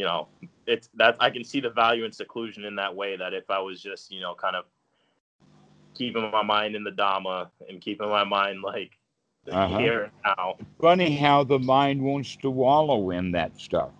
you 0.00 0.06
know, 0.06 0.28
it's 0.66 0.88
that 0.94 1.16
I 1.20 1.28
can 1.28 1.44
see 1.44 1.60
the 1.60 1.68
value 1.68 2.06
in 2.06 2.12
seclusion 2.12 2.64
in 2.64 2.76
that 2.76 2.96
way. 2.96 3.18
That 3.18 3.34
if 3.34 3.50
I 3.50 3.58
was 3.58 3.82
just, 3.82 4.10
you 4.10 4.22
know, 4.22 4.34
kind 4.34 4.56
of 4.56 4.64
keeping 5.94 6.30
my 6.30 6.42
mind 6.42 6.74
in 6.74 6.84
the 6.84 6.90
Dhamma 6.90 7.50
and 7.68 7.82
keeping 7.82 8.08
my 8.08 8.24
mind 8.24 8.62
like 8.62 8.98
Uh-huh. 9.50 9.78
here 9.78 10.04
and 10.04 10.12
now. 10.24 10.56
Funny 10.80 11.16
how 11.16 11.44
the 11.44 11.58
mind 11.58 12.00
wants 12.00 12.36
to 12.36 12.50
wallow 12.50 13.10
in 13.10 13.32
that 13.32 13.60
stuff. 13.60 13.90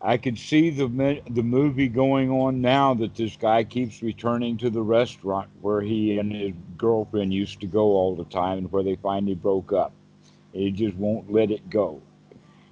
I 0.00 0.16
could 0.16 0.38
see 0.38 0.70
the 0.70 0.86
the 1.28 1.42
movie 1.42 1.88
going 1.88 2.30
on 2.30 2.60
now 2.60 2.94
that 2.94 3.16
this 3.16 3.36
guy 3.36 3.64
keeps 3.64 4.02
returning 4.02 4.56
to 4.58 4.70
the 4.70 4.82
restaurant 4.82 5.48
where 5.60 5.80
he 5.80 6.18
and 6.20 6.32
his 6.32 6.52
girlfriend 6.76 7.34
used 7.34 7.60
to 7.62 7.66
go 7.66 7.82
all 7.98 8.14
the 8.14 8.24
time 8.26 8.58
and 8.58 8.70
where 8.70 8.84
they 8.84 8.96
finally 8.96 9.34
broke 9.34 9.72
up. 9.72 9.92
He 10.52 10.70
just 10.70 10.96
won't 10.96 11.32
let 11.32 11.50
it 11.50 11.68
go. 11.68 12.00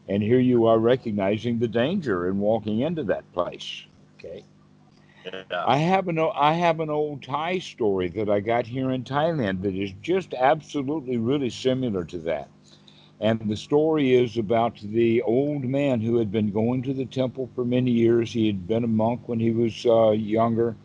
And 0.08 0.22
here 0.22 0.40
you 0.40 0.66
are 0.66 0.78
recognizing 0.78 1.58
the 1.58 1.68
danger 1.68 2.28
in 2.28 2.38
walking 2.38 2.80
into 2.80 3.04
that 3.04 3.30
place. 3.32 3.84
Okay. 4.18 4.44
Yeah. 5.24 5.64
I 5.66 5.78
have 5.78 6.08
an 6.08 6.18
I 6.18 6.52
have 6.52 6.80
an 6.80 6.90
old 6.90 7.22
Thai 7.22 7.58
story 7.58 8.08
that 8.10 8.28
I 8.28 8.40
got 8.40 8.66
here 8.66 8.90
in 8.90 9.04
Thailand 9.04 9.62
that 9.62 9.74
is 9.74 9.92
just 10.02 10.34
absolutely 10.34 11.16
really 11.16 11.48
similar 11.48 12.04
to 12.04 12.18
that. 12.18 12.48
And 13.20 13.40
the 13.48 13.56
story 13.56 14.14
is 14.14 14.36
about 14.36 14.78
the 14.80 15.22
old 15.22 15.64
man 15.64 16.00
who 16.00 16.18
had 16.18 16.30
been 16.30 16.50
going 16.50 16.82
to 16.82 16.92
the 16.92 17.06
temple 17.06 17.48
for 17.54 17.64
many 17.64 17.90
years. 17.90 18.32
He 18.32 18.46
had 18.46 18.66
been 18.66 18.84
a 18.84 18.88
monk 18.88 19.28
when 19.28 19.40
he 19.40 19.50
was 19.50 19.86
uh, 19.86 20.10
younger, 20.10 20.76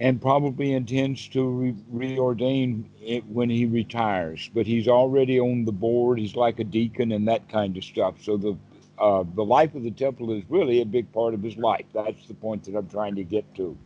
and 0.00 0.20
probably 0.20 0.72
intends 0.72 1.28
to 1.28 1.44
re- 1.44 1.74
reordain 1.94 2.84
it 3.00 3.24
when 3.26 3.48
he 3.48 3.66
retires. 3.66 4.50
But 4.52 4.66
he's 4.66 4.88
already 4.88 5.38
on 5.38 5.64
the 5.64 5.72
board. 5.72 6.18
He's 6.18 6.36
like 6.36 6.58
a 6.58 6.64
deacon 6.64 7.12
and 7.12 7.28
that 7.28 7.48
kind 7.48 7.76
of 7.76 7.84
stuff. 7.84 8.16
So 8.22 8.36
the 8.36 8.56
uh, 8.98 9.24
the 9.34 9.44
life 9.44 9.74
of 9.74 9.82
the 9.82 9.90
temple 9.90 10.30
is 10.32 10.44
really 10.48 10.80
a 10.80 10.86
big 10.86 11.10
part 11.12 11.34
of 11.34 11.42
his 11.42 11.56
life. 11.56 11.86
That's 11.92 12.26
the 12.26 12.34
point 12.34 12.64
that 12.64 12.76
I'm 12.76 12.88
trying 12.88 13.16
to 13.16 13.24
get 13.24 13.52
to. 13.56 13.76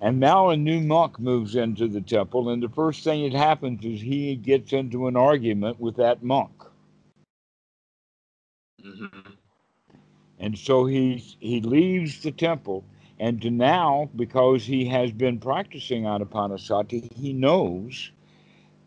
And 0.00 0.18
now 0.18 0.48
a 0.48 0.56
new 0.56 0.80
monk 0.80 1.20
moves 1.20 1.54
into 1.54 1.86
the 1.86 2.00
temple, 2.00 2.48
and 2.48 2.60
the 2.60 2.68
first 2.68 3.04
thing 3.04 3.22
that 3.22 3.38
happens 3.38 3.84
is 3.84 4.00
he 4.00 4.34
gets 4.34 4.72
into 4.72 5.06
an 5.06 5.16
argument 5.16 5.78
with 5.78 5.94
that 5.96 6.24
monk. 6.24 6.50
Mm-hmm. 8.84 9.30
And 10.40 10.58
so 10.58 10.86
he 10.86 11.18
he 11.38 11.60
leaves 11.60 12.20
the 12.20 12.32
temple, 12.32 12.84
and 13.22 13.56
now 13.56 14.10
because 14.16 14.64
he 14.64 14.84
has 14.86 15.12
been 15.12 15.38
practicing 15.38 16.02
Anapanasati, 16.02 17.14
he 17.14 17.32
knows 17.32 18.10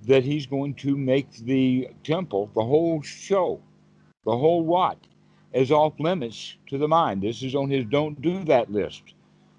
that 0.07 0.25
he's 0.25 0.45
going 0.45 0.73
to 0.73 0.97
make 0.97 1.31
the 1.45 1.87
temple, 2.03 2.51
the 2.53 2.61
whole 2.61 3.01
show, 3.01 3.61
the 4.25 4.37
whole 4.37 4.65
what, 4.65 4.97
is 5.53 5.71
off 5.71 5.93
limits 6.01 6.57
to 6.67 6.77
the 6.77 6.85
mind. 6.85 7.21
This 7.21 7.43
is 7.43 7.55
on 7.55 7.69
his 7.69 7.85
don't 7.85 8.21
do 8.21 8.43
that 8.43 8.69
list. 8.69 9.03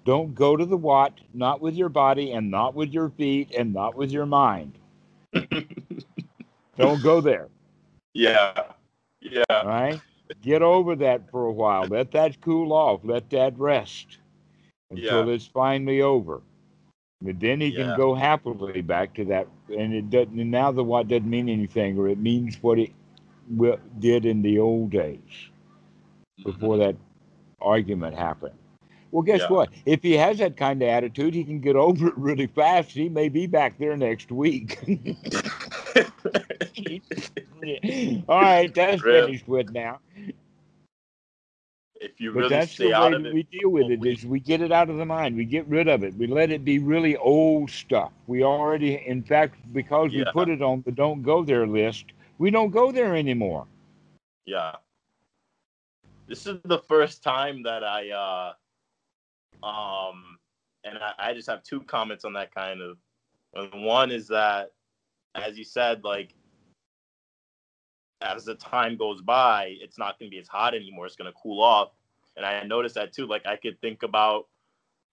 Don't 0.05 0.35
go 0.35 0.55
to 0.55 0.63
the 0.63 0.77
what, 0.77 1.13
not 1.33 1.59
with 1.59 1.73
your 1.73 1.89
body 1.89 2.33
and 2.33 2.51
not 2.51 2.75
with 2.75 2.93
your 2.93 3.09
feet 3.09 3.55
and 3.57 3.73
not 3.73 3.95
with 3.95 4.11
your 4.11 4.27
mind. 4.27 4.77
Don't 6.77 7.01
go 7.01 7.19
there. 7.19 7.47
Yeah. 8.13 8.53
Yeah. 9.21 9.43
All 9.49 9.65
right. 9.65 9.99
Get 10.43 10.61
over 10.61 10.95
that 10.97 11.31
for 11.31 11.45
a 11.45 11.51
while. 11.51 11.87
Let 11.87 12.11
that 12.11 12.39
cool 12.41 12.71
off. 12.71 13.01
Let 13.03 13.31
that 13.31 13.57
rest 13.57 14.19
until 14.91 15.27
yeah. 15.27 15.33
it's 15.33 15.47
finally 15.47 16.01
over. 16.01 16.41
But 17.21 17.39
then 17.39 17.61
he 17.61 17.67
yeah. 17.67 17.83
can 17.83 17.97
go 17.97 18.13
happily 18.13 18.81
back 18.81 19.13
to 19.15 19.25
that. 19.25 19.47
And 19.75 19.93
it 19.93 20.09
doesn't. 20.09 20.39
And 20.39 20.51
now 20.51 20.71
the 20.71 20.83
what 20.83 21.07
doesn't 21.07 21.29
mean 21.29 21.49
anything, 21.49 21.97
or 21.97 22.09
it 22.09 22.19
means 22.19 22.57
what 22.61 22.79
it 22.79 22.91
did 23.99 24.25
in 24.25 24.41
the 24.41 24.59
old 24.59 24.91
days 24.91 25.49
before 26.43 26.75
mm-hmm. 26.75 26.83
that 26.83 26.95
argument 27.61 28.15
happened. 28.15 28.53
Well, 29.11 29.23
guess 29.23 29.41
yeah. 29.41 29.49
what? 29.49 29.69
If 29.85 30.03
he 30.03 30.13
has 30.13 30.37
that 30.39 30.57
kind 30.57 30.81
of 30.81 30.89
attitude, 30.89 31.33
he 31.33 31.43
can 31.43 31.59
get 31.59 31.75
over 31.75 32.07
it 32.07 32.17
really 32.17 32.47
fast. 32.47 32.91
He 32.91 33.09
may 33.09 33.29
be 33.29 33.47
back 33.47 33.77
there 33.79 33.97
next 33.97 34.31
week. 34.31 34.79
All 38.27 38.41
right, 38.41 38.73
that's 38.73 39.03
really? 39.03 39.27
finished 39.27 39.47
with 39.47 39.71
now. 39.71 39.99
If 41.99 42.19
you 42.19 42.31
really 42.31 42.49
but 42.49 42.55
that's 42.55 42.77
the 42.77 42.87
way 42.87 43.11
that 43.11 43.33
we 43.33 43.43
deal 43.43 43.69
with 43.69 43.89
it 43.91 44.05
is 44.05 44.25
we 44.25 44.39
get 44.39 44.61
it 44.61 44.71
out 44.71 44.89
of 44.89 44.97
the 44.97 45.05
mind. 45.05 45.35
We 45.35 45.45
get 45.45 45.67
rid 45.67 45.87
of 45.87 46.03
it. 46.03 46.13
We 46.15 46.27
let 46.27 46.51
it 46.51 46.63
be 46.63 46.79
really 46.79 47.17
old 47.17 47.71
stuff. 47.71 48.11
We 48.27 48.43
already, 48.43 49.03
in 49.05 49.23
fact, 49.23 49.55
because 49.73 50.11
we 50.11 50.23
put 50.31 50.49
it 50.49 50.61
on 50.61 50.83
the 50.85 50.91
don't 50.91 51.23
go 51.23 51.43
there 51.43 51.65
list, 51.65 52.05
we 52.37 52.51
don't 52.51 52.71
go 52.71 52.91
there 52.91 53.15
anymore. 53.15 53.65
Yeah. 54.45 54.75
This 56.27 56.45
is 56.45 56.59
the 56.65 56.79
first 56.79 57.23
time 57.23 57.63
that 57.63 57.83
I 57.83 58.09
uh 58.11 58.53
um, 59.63 60.37
and 60.83 60.97
I, 60.97 61.13
I 61.17 61.33
just 61.33 61.49
have 61.49 61.63
two 61.63 61.81
comments 61.81 62.25
on 62.25 62.33
that 62.33 62.53
kind 62.53 62.81
of. 62.81 62.97
One 63.73 64.11
is 64.11 64.27
that, 64.27 64.71
as 65.35 65.57
you 65.57 65.63
said, 65.63 66.03
like 66.03 66.33
as 68.21 68.45
the 68.45 68.55
time 68.55 68.97
goes 68.97 69.21
by, 69.21 69.75
it's 69.79 69.97
not 69.97 70.17
going 70.19 70.29
to 70.29 70.35
be 70.35 70.39
as 70.39 70.47
hot 70.47 70.73
anymore. 70.73 71.05
It's 71.05 71.15
going 71.15 71.31
to 71.31 71.37
cool 71.41 71.61
off. 71.61 71.91
And 72.35 72.45
I 72.45 72.63
noticed 72.63 72.95
that 72.95 73.13
too. 73.13 73.25
Like 73.25 73.45
I 73.45 73.55
could 73.55 73.79
think 73.81 74.03
about 74.03 74.47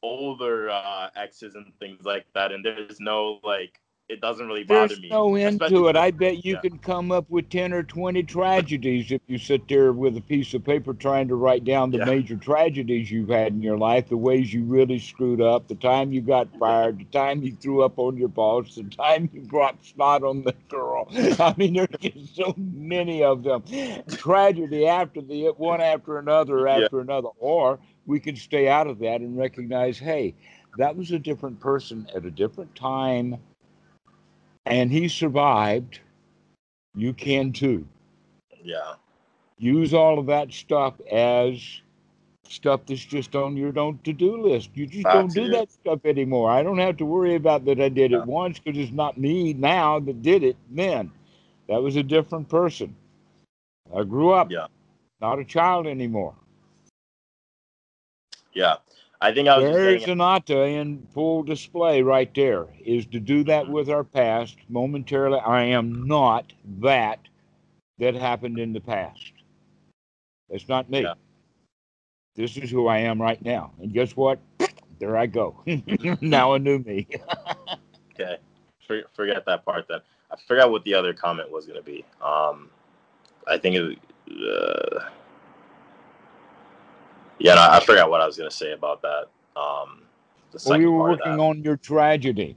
older 0.03 0.71
uh, 0.71 1.09
exes 1.17 1.55
and 1.55 1.73
things 1.79 2.05
like 2.05 2.27
that, 2.35 2.53
and 2.53 2.65
there's 2.65 3.01
no 3.01 3.41
like 3.43 3.81
it 4.09 4.21
doesn't 4.21 4.47
really 4.47 4.65
bother 4.65 4.89
There's 4.89 5.01
me. 5.01 5.09
no 5.09 5.35
end 5.35 5.63
to 5.67 5.89
it. 5.89 5.97
I 5.97 6.11
bet 6.11 6.45
you 6.45 6.55
yeah. 6.55 6.61
can 6.61 6.79
come 6.79 7.11
up 7.11 7.29
with 7.31 7.49
10 7.49 7.73
or 7.73 7.83
20 7.83 8.23
tragedies 8.25 9.11
if 9.11 9.23
you 9.27 9.39
sit 9.39 9.67
there 9.67 9.93
with 9.93 10.15
a 10.19 10.21
piece 10.21 10.53
of 10.53 10.63
paper 10.63 10.93
trying 10.93 11.27
to 11.29 11.37
write 11.37 11.65
down 11.65 11.91
the 11.91 11.99
yeah. 11.99 12.05
major 12.05 12.37
tragedies 12.37 13.11
you've 13.11 13.31
had 13.31 13.53
in 13.55 13.63
your 13.63 13.79
life, 13.79 14.11
the 14.11 14.17
ways 14.17 14.53
you 14.53 14.63
really 14.65 14.99
screwed 14.99 15.41
up, 15.41 15.69
the 15.69 15.75
time 15.75 16.13
you 16.13 16.21
got 16.21 16.49
fired, 16.61 16.99
the 16.99 17.05
time 17.05 17.43
you 17.43 17.57
threw 17.57 17.83
up 17.83 17.99
on 17.99 18.19
your 18.19 18.29
boss, 18.29 18.75
the 18.75 18.83
time 18.85 19.31
you 19.33 19.41
brought 19.41 19.83
snot 19.83 20.23
on 20.23 20.43
the 20.43 20.55
girl. 20.69 21.09
I 21.41 21.55
mean, 21.57 21.73
there's 21.73 21.89
just 21.99 22.37
so 22.37 22.55
many 22.59 23.23
of 23.23 23.43
them. 23.43 23.65
Tragedy 24.09 24.87
after 24.87 25.23
the 25.23 25.47
one 25.57 25.81
after 25.81 26.19
another 26.19 26.69
after 26.69 26.97
yeah. 26.97 27.03
another. 27.03 27.29
Or 27.39 27.79
we 28.05 28.21
can 28.21 28.37
stay 28.37 28.69
out 28.69 28.87
of 28.87 28.99
that 28.99 29.23
and 29.23 29.39
recognize, 29.39 29.99
hey, 29.99 30.35
that 30.77 30.95
was 30.95 31.11
a 31.11 31.19
different 31.19 31.59
person 31.59 32.07
at 32.15 32.27
a 32.27 32.31
different 32.31 32.75
time 32.75 33.39
and 34.67 34.91
he 34.91 35.09
survived, 35.09 36.01
you 36.95 37.13
can 37.13 37.53
too. 37.53 37.87
Yeah. 38.63 38.95
Use 39.59 39.95
all 39.95 40.19
of 40.19 40.27
that 40.27 40.53
stuff 40.53 40.95
as 41.11 41.81
stuff 42.49 42.81
that's 42.87 43.05
just 43.05 43.35
on 43.35 43.57
your 43.57 43.73
don't 43.73 44.03
to 44.05 44.13
do 44.13 44.41
list. 44.41 44.71
You 44.75 44.87
just 44.87 45.05
don't 45.05 45.33
do 45.33 45.49
that 45.49 45.71
stuff 45.71 46.01
anymore. 46.05 46.51
I 46.51 46.63
don't 46.63 46.79
have 46.79 46.97
to 46.99 47.07
worry 47.07 47.35
about 47.35 47.65
that 47.65 47.81
I 47.81 47.89
did 47.89 48.13
it 48.13 48.25
once 48.27 48.59
because 48.59 48.79
it's 48.79 48.93
not 48.93 49.19
me 49.19 49.55
now 49.55 50.01
that 50.01 50.23
did 50.23 50.43
it 50.43 50.57
then. 50.71 51.11
That 51.69 51.83
was 51.83 51.97
a 51.97 52.03
different 52.03 52.49
person. 52.49 52.95
I 53.95 54.05
grew 54.05 54.33
up. 54.33 54.51
Yeah. 54.51 54.67
Not 55.21 55.39
a 55.39 55.45
child 55.45 55.87
anymore. 55.87 56.35
Yeah. 58.53 58.77
I 59.25 59.33
think 59.33 59.49
I 59.49 59.57
was 59.57 59.73
There's 59.73 60.05
Anatta 60.05 60.65
in 60.65 61.07
full 61.15 61.43
display 61.43 62.03
right 62.03 62.31
there. 62.35 62.67
Is 62.85 63.07
to 63.07 63.19
do 63.19 63.43
that 63.45 63.67
with 63.67 63.89
our 63.89 64.05
past 64.05 64.59
momentarily. 64.69 65.39
I 65.39 65.63
am 65.63 66.07
not 66.07 66.53
that 66.83 67.21
that 67.99 68.15
happened 68.15 68.59
in 68.59 68.75
the 68.75 68.83
past. 68.83 69.33
That's 70.51 70.69
not 70.69 70.91
me. 70.91 71.05
Yeah. 71.05 71.15
This 72.37 72.59
is 72.59 72.71
who 72.71 72.87
I 72.87 72.99
am 72.99 73.19
right 73.19 73.43
now. 73.43 73.73
And 73.81 73.95
guess 73.95 74.15
what? 74.15 74.41
There 75.01 75.17
I 75.17 75.27
go. 75.27 75.61
now 76.21 76.53
a 76.53 76.59
new 76.59 76.79
me. 76.79 77.09
okay. 78.13 78.37
forget 79.13 79.45
that 79.45 79.65
part 79.65 79.87
then. 79.89 79.99
I 80.31 80.37
forgot 80.47 80.71
what 80.71 80.85
the 80.85 80.95
other 80.95 81.13
comment 81.13 81.51
was 81.51 81.67
going 81.67 81.79
to 81.79 81.85
be. 81.85 82.05
Um, 82.23 82.71
I 83.49 83.59
think 83.59 83.75
it. 83.75 83.99
Uh, 84.31 85.11
yeah, 87.39 87.55
no, 87.55 87.63
I 87.63 87.81
forgot 87.81 88.11
what 88.11 88.21
I 88.21 88.27
was 88.27 88.37
going 88.37 88.51
to 88.51 88.57
say 88.57 88.73
about 88.73 89.03
that. 89.03 89.25
Um, 89.57 90.03
well, 90.67 90.79
we 90.79 90.87
were 90.87 90.99
working 90.99 91.41
on 91.41 91.63
your 91.63 91.77
tragedy. 91.77 92.57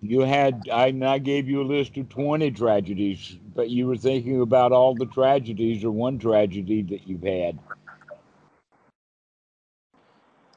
You 0.00 0.20
had, 0.20 0.68
I, 0.72 0.94
I 1.02 1.18
gave 1.18 1.48
you 1.48 1.62
a 1.62 1.64
list 1.64 1.96
of 1.96 2.08
20 2.08 2.52
tragedies, 2.52 3.36
but 3.54 3.68
you 3.68 3.86
were 3.86 3.96
thinking 3.96 4.40
about 4.40 4.72
all 4.72 4.94
the 4.94 5.06
tragedies 5.06 5.84
or 5.84 5.90
one 5.90 6.18
tragedy 6.18 6.82
that 6.82 7.08
you've 7.08 7.22
had. 7.22 7.58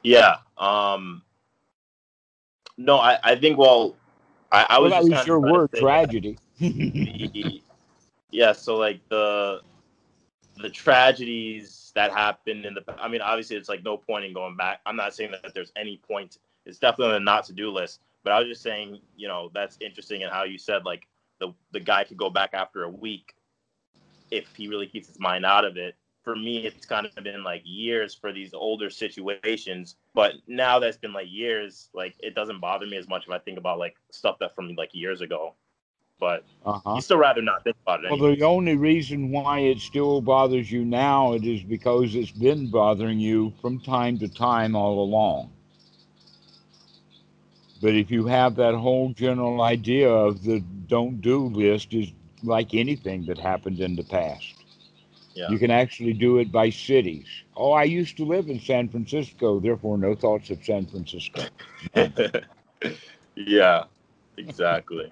Yeah. 0.02 0.36
Um, 0.58 1.22
no, 2.76 2.98
I, 2.98 3.18
I 3.22 3.36
think, 3.36 3.58
well, 3.58 3.96
I, 4.50 4.66
I 4.68 4.78
was 4.78 4.92
well, 4.92 5.08
just 5.08 5.26
your 5.26 5.40
word, 5.40 5.72
tragedy. 5.74 6.38
yeah. 8.30 8.52
So, 8.52 8.76
like, 8.76 9.00
the, 9.08 9.60
the 10.62 10.70
tragedies 10.70 11.92
that 11.94 12.12
happened 12.12 12.64
in 12.64 12.74
the. 12.74 12.84
I 12.98 13.08
mean, 13.08 13.20
obviously, 13.20 13.56
it's 13.56 13.68
like 13.68 13.84
no 13.84 13.96
point 13.96 14.24
in 14.24 14.32
going 14.32 14.56
back. 14.56 14.80
I'm 14.86 14.96
not 14.96 15.14
saying 15.14 15.32
that 15.32 15.54
there's 15.54 15.72
any 15.76 15.98
point. 15.98 16.38
It's 16.64 16.78
definitely 16.78 17.14
on 17.14 17.24
the 17.24 17.30
not 17.30 17.44
to 17.46 17.52
do 17.52 17.70
list. 17.70 18.00
But 18.24 18.32
I 18.32 18.38
was 18.38 18.48
just 18.48 18.62
saying, 18.62 19.00
you 19.16 19.28
know, 19.28 19.50
that's 19.52 19.76
interesting 19.80 20.20
in 20.20 20.30
how 20.30 20.44
you 20.44 20.58
said 20.58 20.84
like 20.84 21.06
the 21.40 21.52
the 21.72 21.80
guy 21.80 22.04
could 22.04 22.16
go 22.16 22.30
back 22.30 22.50
after 22.54 22.84
a 22.84 22.88
week 22.88 23.34
if 24.30 24.54
he 24.56 24.68
really 24.68 24.86
keeps 24.86 25.08
his 25.08 25.20
mind 25.20 25.44
out 25.44 25.64
of 25.64 25.76
it. 25.76 25.96
For 26.22 26.36
me, 26.36 26.64
it's 26.64 26.86
kind 26.86 27.04
of 27.04 27.24
been 27.24 27.42
like 27.42 27.62
years 27.64 28.14
for 28.14 28.32
these 28.32 28.54
older 28.54 28.90
situations. 28.90 29.96
But 30.14 30.34
now 30.46 30.78
that's 30.78 30.96
been 30.96 31.12
like 31.12 31.26
years, 31.28 31.88
like 31.92 32.14
it 32.20 32.36
doesn't 32.36 32.60
bother 32.60 32.86
me 32.86 32.96
as 32.96 33.08
much 33.08 33.24
if 33.26 33.32
I 33.32 33.38
think 33.38 33.58
about 33.58 33.80
like 33.80 33.96
stuff 34.10 34.38
that 34.38 34.54
from 34.54 34.74
like 34.76 34.94
years 34.94 35.20
ago 35.20 35.54
but 36.22 36.44
uh-huh. 36.64 36.94
you 36.94 37.00
still 37.00 37.16
rather 37.16 37.42
not 37.42 37.64
think 37.64 37.74
about 37.84 38.04
it. 38.04 38.10
Well, 38.12 38.36
the 38.36 38.44
only 38.44 38.76
reason 38.76 39.32
why 39.32 39.58
it 39.58 39.80
still 39.80 40.20
bothers 40.20 40.70
you 40.70 40.84
now 40.84 41.32
it 41.32 41.42
is 41.44 41.64
because 41.64 42.14
it's 42.14 42.30
been 42.30 42.70
bothering 42.70 43.18
you 43.18 43.52
from 43.60 43.80
time 43.80 44.20
to 44.20 44.28
time 44.28 44.76
all 44.76 45.02
along. 45.02 45.50
But 47.80 47.94
if 47.94 48.08
you 48.08 48.24
have 48.26 48.54
that 48.54 48.76
whole 48.76 49.12
general 49.12 49.62
idea 49.62 50.08
of 50.08 50.44
the 50.44 50.60
don't 50.86 51.20
do 51.20 51.46
list 51.46 51.92
is 51.92 52.12
like 52.44 52.72
anything 52.72 53.26
that 53.26 53.38
happened 53.38 53.80
in 53.80 53.96
the 53.96 54.04
past. 54.04 54.54
Yeah. 55.34 55.48
You 55.48 55.58
can 55.58 55.72
actually 55.72 56.12
do 56.12 56.38
it 56.38 56.52
by 56.52 56.70
cities. 56.70 57.26
Oh, 57.56 57.72
I 57.72 57.82
used 57.82 58.16
to 58.18 58.24
live 58.24 58.48
in 58.48 58.60
San 58.60 58.88
Francisco, 58.88 59.58
therefore 59.58 59.98
no 59.98 60.14
thoughts 60.14 60.50
of 60.50 60.64
San 60.64 60.86
Francisco. 60.86 61.42
yeah, 63.34 63.84
exactly 64.36 65.10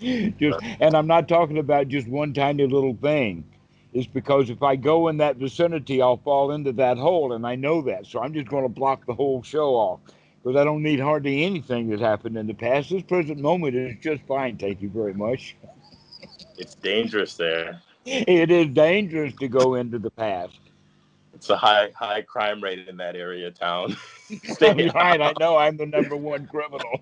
just, 0.38 0.58
and 0.80 0.94
I'm 0.96 1.06
not 1.06 1.28
talking 1.28 1.58
about 1.58 1.88
just 1.88 2.08
one 2.08 2.32
tiny 2.32 2.66
little 2.66 2.96
thing. 3.00 3.44
It's 3.92 4.06
because 4.06 4.50
if 4.50 4.62
I 4.62 4.76
go 4.76 5.08
in 5.08 5.16
that 5.18 5.36
vicinity, 5.36 6.02
I'll 6.02 6.18
fall 6.18 6.52
into 6.52 6.72
that 6.72 6.98
hole, 6.98 7.32
and 7.32 7.46
I 7.46 7.56
know 7.56 7.82
that. 7.82 8.06
So 8.06 8.20
I'm 8.20 8.34
just 8.34 8.48
going 8.48 8.64
to 8.64 8.68
block 8.68 9.06
the 9.06 9.14
whole 9.14 9.42
show 9.42 9.74
off. 9.74 10.00
because 10.42 10.56
I 10.60 10.64
don't 10.64 10.82
need 10.82 11.00
hardly 11.00 11.44
anything 11.44 11.88
that 11.90 12.00
happened 12.00 12.36
in 12.36 12.46
the 12.46 12.54
past. 12.54 12.90
This 12.90 13.02
present 13.02 13.40
moment 13.40 13.74
is 13.74 13.96
just 14.02 14.22
fine. 14.28 14.56
Thank 14.58 14.82
you 14.82 14.90
very 14.90 15.14
much. 15.14 15.56
It's 16.58 16.74
dangerous 16.74 17.34
there. 17.34 17.82
It 18.04 18.50
is 18.50 18.68
dangerous 18.68 19.34
to 19.40 19.48
go 19.48 19.74
into 19.74 19.98
the 19.98 20.10
past. 20.10 20.58
It's 21.34 21.50
a 21.50 21.56
high 21.56 21.90
high 21.94 22.22
crime 22.22 22.62
rate 22.62 22.88
in 22.88 22.96
that 22.96 23.14
area 23.16 23.48
of 23.48 23.54
town. 23.54 23.96
Stay 24.44 24.88
right. 24.94 25.20
I 25.20 25.32
know 25.38 25.56
I'm 25.56 25.76
the 25.76 25.86
number 25.86 26.16
one 26.16 26.46
criminal. 26.46 27.00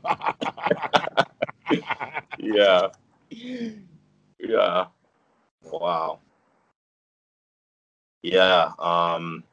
Yeah. 2.39 2.89
Yeah. 4.39 4.87
Wow. 5.63 6.21
Yeah. 8.23 8.73
Um 8.79 9.45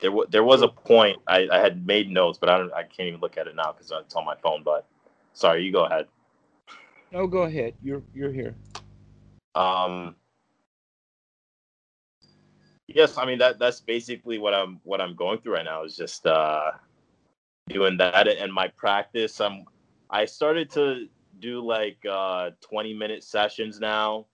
there, 0.00 0.10
w- 0.10 0.28
there 0.30 0.44
was 0.44 0.62
a 0.62 0.68
point 0.68 1.18
I, 1.26 1.48
I 1.50 1.58
had 1.60 1.86
made 1.86 2.10
notes, 2.10 2.38
but 2.38 2.48
I 2.50 2.58
don't 2.58 2.72
I 2.72 2.82
can't 2.84 3.08
even 3.08 3.20
look 3.20 3.38
at 3.38 3.46
it 3.46 3.56
now 3.56 3.72
because 3.72 3.92
it's 4.04 4.14
on 4.14 4.24
my 4.24 4.36
phone. 4.36 4.62
But 4.64 4.86
sorry, 5.34 5.64
you 5.64 5.72
go 5.72 5.84
ahead. 5.86 6.06
No, 7.12 7.26
go 7.26 7.42
ahead. 7.42 7.74
You're 7.82 8.02
you're 8.14 8.32
here. 8.32 8.56
Um. 9.54 10.16
Yes, 12.88 13.18
I 13.18 13.26
mean 13.26 13.38
that 13.38 13.58
that's 13.58 13.80
basically 13.80 14.38
what 14.38 14.54
I'm 14.54 14.80
what 14.84 15.00
I'm 15.00 15.16
going 15.16 15.40
through 15.40 15.54
right 15.54 15.64
now 15.64 15.84
is 15.84 15.96
just 15.96 16.26
uh 16.26 16.72
doing 17.68 17.96
that 17.98 18.28
and 18.28 18.52
my 18.52 18.68
practice. 18.68 19.40
I'm 19.40 19.64
I 20.10 20.24
started 20.24 20.70
to 20.72 21.08
do 21.40 21.60
like 21.60 21.98
uh 22.08 22.50
20 22.60 22.94
minute 22.94 23.22
sessions 23.22 23.80
now 23.80 24.26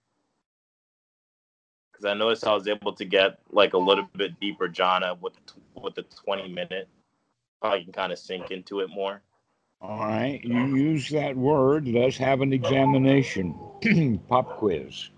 because 1.91 2.05
I 2.05 2.15
noticed 2.15 2.47
I 2.47 2.55
was 2.55 2.69
able 2.69 2.93
to 2.93 3.05
get 3.05 3.39
like 3.51 3.75
a 3.75 3.79
little 3.79 4.09
bit 4.17 4.39
deeper 4.41 4.69
jhana 4.69 5.21
with 5.21 5.35
with 5.75 5.95
the 5.95 6.03
20 6.03 6.49
minute. 6.49 6.89
I 7.63 7.81
can 7.83 7.93
kind 7.93 8.13
of 8.13 8.19
sink 8.19 8.51
into 8.51 8.81
it 8.81 8.91
more. 8.91 9.23
All 9.81 9.99
right, 9.99 10.41
you 10.45 10.77
use 10.77 11.09
that 11.11 11.37
word. 11.37 11.89
Let's 11.89 12.17
have 12.17 12.41
an 12.41 12.53
examination, 12.53 13.55
pop 14.29 14.59
quiz, 14.59 15.09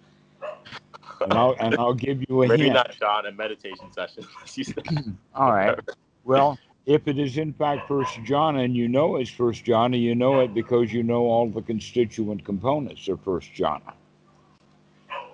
and 1.21 1.35
I'll 1.35 1.55
and 1.61 1.75
I'll 1.77 1.93
give 1.93 2.25
you 2.29 2.43
a 2.45 2.49
Maybe 2.49 2.63
hint. 2.63 2.75
not 2.75 2.93
jhana 2.93 3.37
meditation 3.37 3.93
session. 3.93 4.25
All 5.35 5.53
right. 5.53 5.79
Well, 6.25 6.59
if 6.87 7.07
it 7.09 7.19
is 7.19 7.39
in 7.39 7.53
fact 7.53 7.87
first 7.87 8.23
jhana, 8.25 8.65
and 8.65 8.77
you 8.77 8.89
know 8.89 9.17
it's 9.17 9.31
first 9.31 9.65
jhana, 9.65 10.01
you 10.01 10.15
know 10.15 10.41
it 10.41 10.55
because 10.55 10.93
you 10.93 11.03
know 11.03 11.23
all 11.27 11.49
the 11.51 11.63
constituent 11.63 12.45
components 12.45 13.09
of 13.09 13.21
first 13.23 13.53
jhana. 13.55 13.95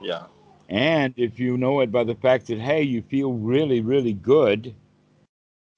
yeah. 0.01 0.27
And 0.69 1.15
if 1.17 1.39
you 1.39 1.57
know 1.59 1.81
it 1.81 1.93
by 1.93 2.05
the 2.05 2.15
fact 2.15 2.47
that, 2.49 2.59
hey, 2.59 2.83
you 2.83 3.03
feel 3.03 3.33
really, 3.33 3.81
really 3.81 4.15
good, 4.15 4.75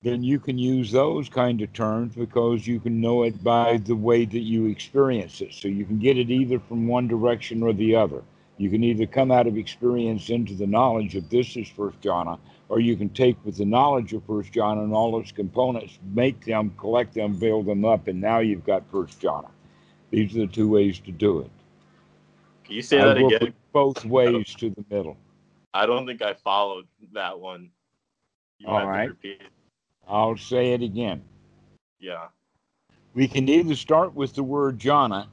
then 0.02 0.22
you 0.22 0.38
can 0.38 0.58
use 0.58 0.92
those 0.92 1.28
kind 1.28 1.60
of 1.62 1.72
terms 1.72 2.14
because 2.14 2.66
you 2.66 2.80
can 2.80 3.00
know 3.00 3.22
it 3.24 3.42
by 3.42 3.78
the 3.78 3.96
way 3.96 4.24
that 4.24 4.40
you 4.40 4.66
experience 4.66 5.40
it. 5.40 5.52
So 5.54 5.68
you 5.68 5.84
can 5.84 5.98
get 5.98 6.18
it 6.18 6.30
either 6.30 6.58
from 6.60 6.86
one 6.88 7.08
direction 7.08 7.62
or 7.62 7.72
the 7.72 7.96
other. 7.96 8.22
You 8.62 8.70
can 8.70 8.84
either 8.84 9.06
come 9.06 9.32
out 9.32 9.48
of 9.48 9.58
experience 9.58 10.30
into 10.30 10.54
the 10.54 10.68
knowledge 10.68 11.16
of 11.16 11.28
this 11.28 11.56
is 11.56 11.68
first 11.68 12.00
jhana, 12.00 12.38
or 12.68 12.78
you 12.78 12.94
can 12.94 13.08
take 13.08 13.36
with 13.44 13.56
the 13.56 13.64
knowledge 13.64 14.12
of 14.12 14.24
first 14.24 14.52
jhana 14.52 14.84
and 14.84 14.94
all 14.94 15.18
its 15.18 15.32
components, 15.32 15.98
make 16.14 16.44
them, 16.44 16.72
collect 16.78 17.12
them, 17.12 17.36
build 17.36 17.66
them 17.66 17.84
up, 17.84 18.06
and 18.06 18.20
now 18.20 18.38
you've 18.38 18.64
got 18.64 18.88
first 18.88 19.20
jhana. 19.20 19.50
These 20.10 20.36
are 20.36 20.42
the 20.42 20.46
two 20.46 20.68
ways 20.68 21.00
to 21.00 21.10
do 21.10 21.40
it. 21.40 21.50
Can 22.62 22.76
you 22.76 22.82
say 22.82 23.00
I 23.00 23.06
that 23.06 23.16
again? 23.16 23.52
both 23.72 24.04
ways 24.04 24.54
to 24.54 24.70
the 24.70 24.84
middle. 24.88 25.16
I 25.74 25.84
don't 25.84 26.06
think 26.06 26.22
I 26.22 26.34
followed 26.34 26.86
that 27.14 27.40
one. 27.40 27.68
You 28.58 28.68
All 28.68 28.86
right. 28.86 29.10
I'll 30.06 30.36
say 30.36 30.72
it 30.72 30.82
again. 30.82 31.20
Yeah. 31.98 32.28
We 33.14 33.26
can 33.26 33.48
either 33.48 33.74
start 33.74 34.14
with 34.14 34.36
the 34.36 34.44
word 34.44 34.78
jhana, 34.78 35.26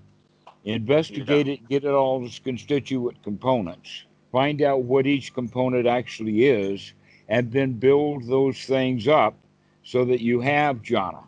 investigate 0.70 1.48
it, 1.48 1.68
get 1.70 1.84
it 1.84 1.92
all 1.92 2.26
its 2.26 2.40
constituent 2.40 3.22
components, 3.24 4.06
find 4.32 4.62
out 4.62 4.84
what 4.84 5.08
each 5.08 5.34
component 5.34 5.88
actually 5.88 6.46
is, 6.46 6.94
and 7.28 7.52
then 7.52 7.74
build 7.74 8.28
those 8.28 8.58
things 8.66 9.08
up 9.08 9.36
so 9.84 10.06
that 10.06 10.22
you 10.22 10.42
have 10.42 10.82
jhana. 10.82 11.24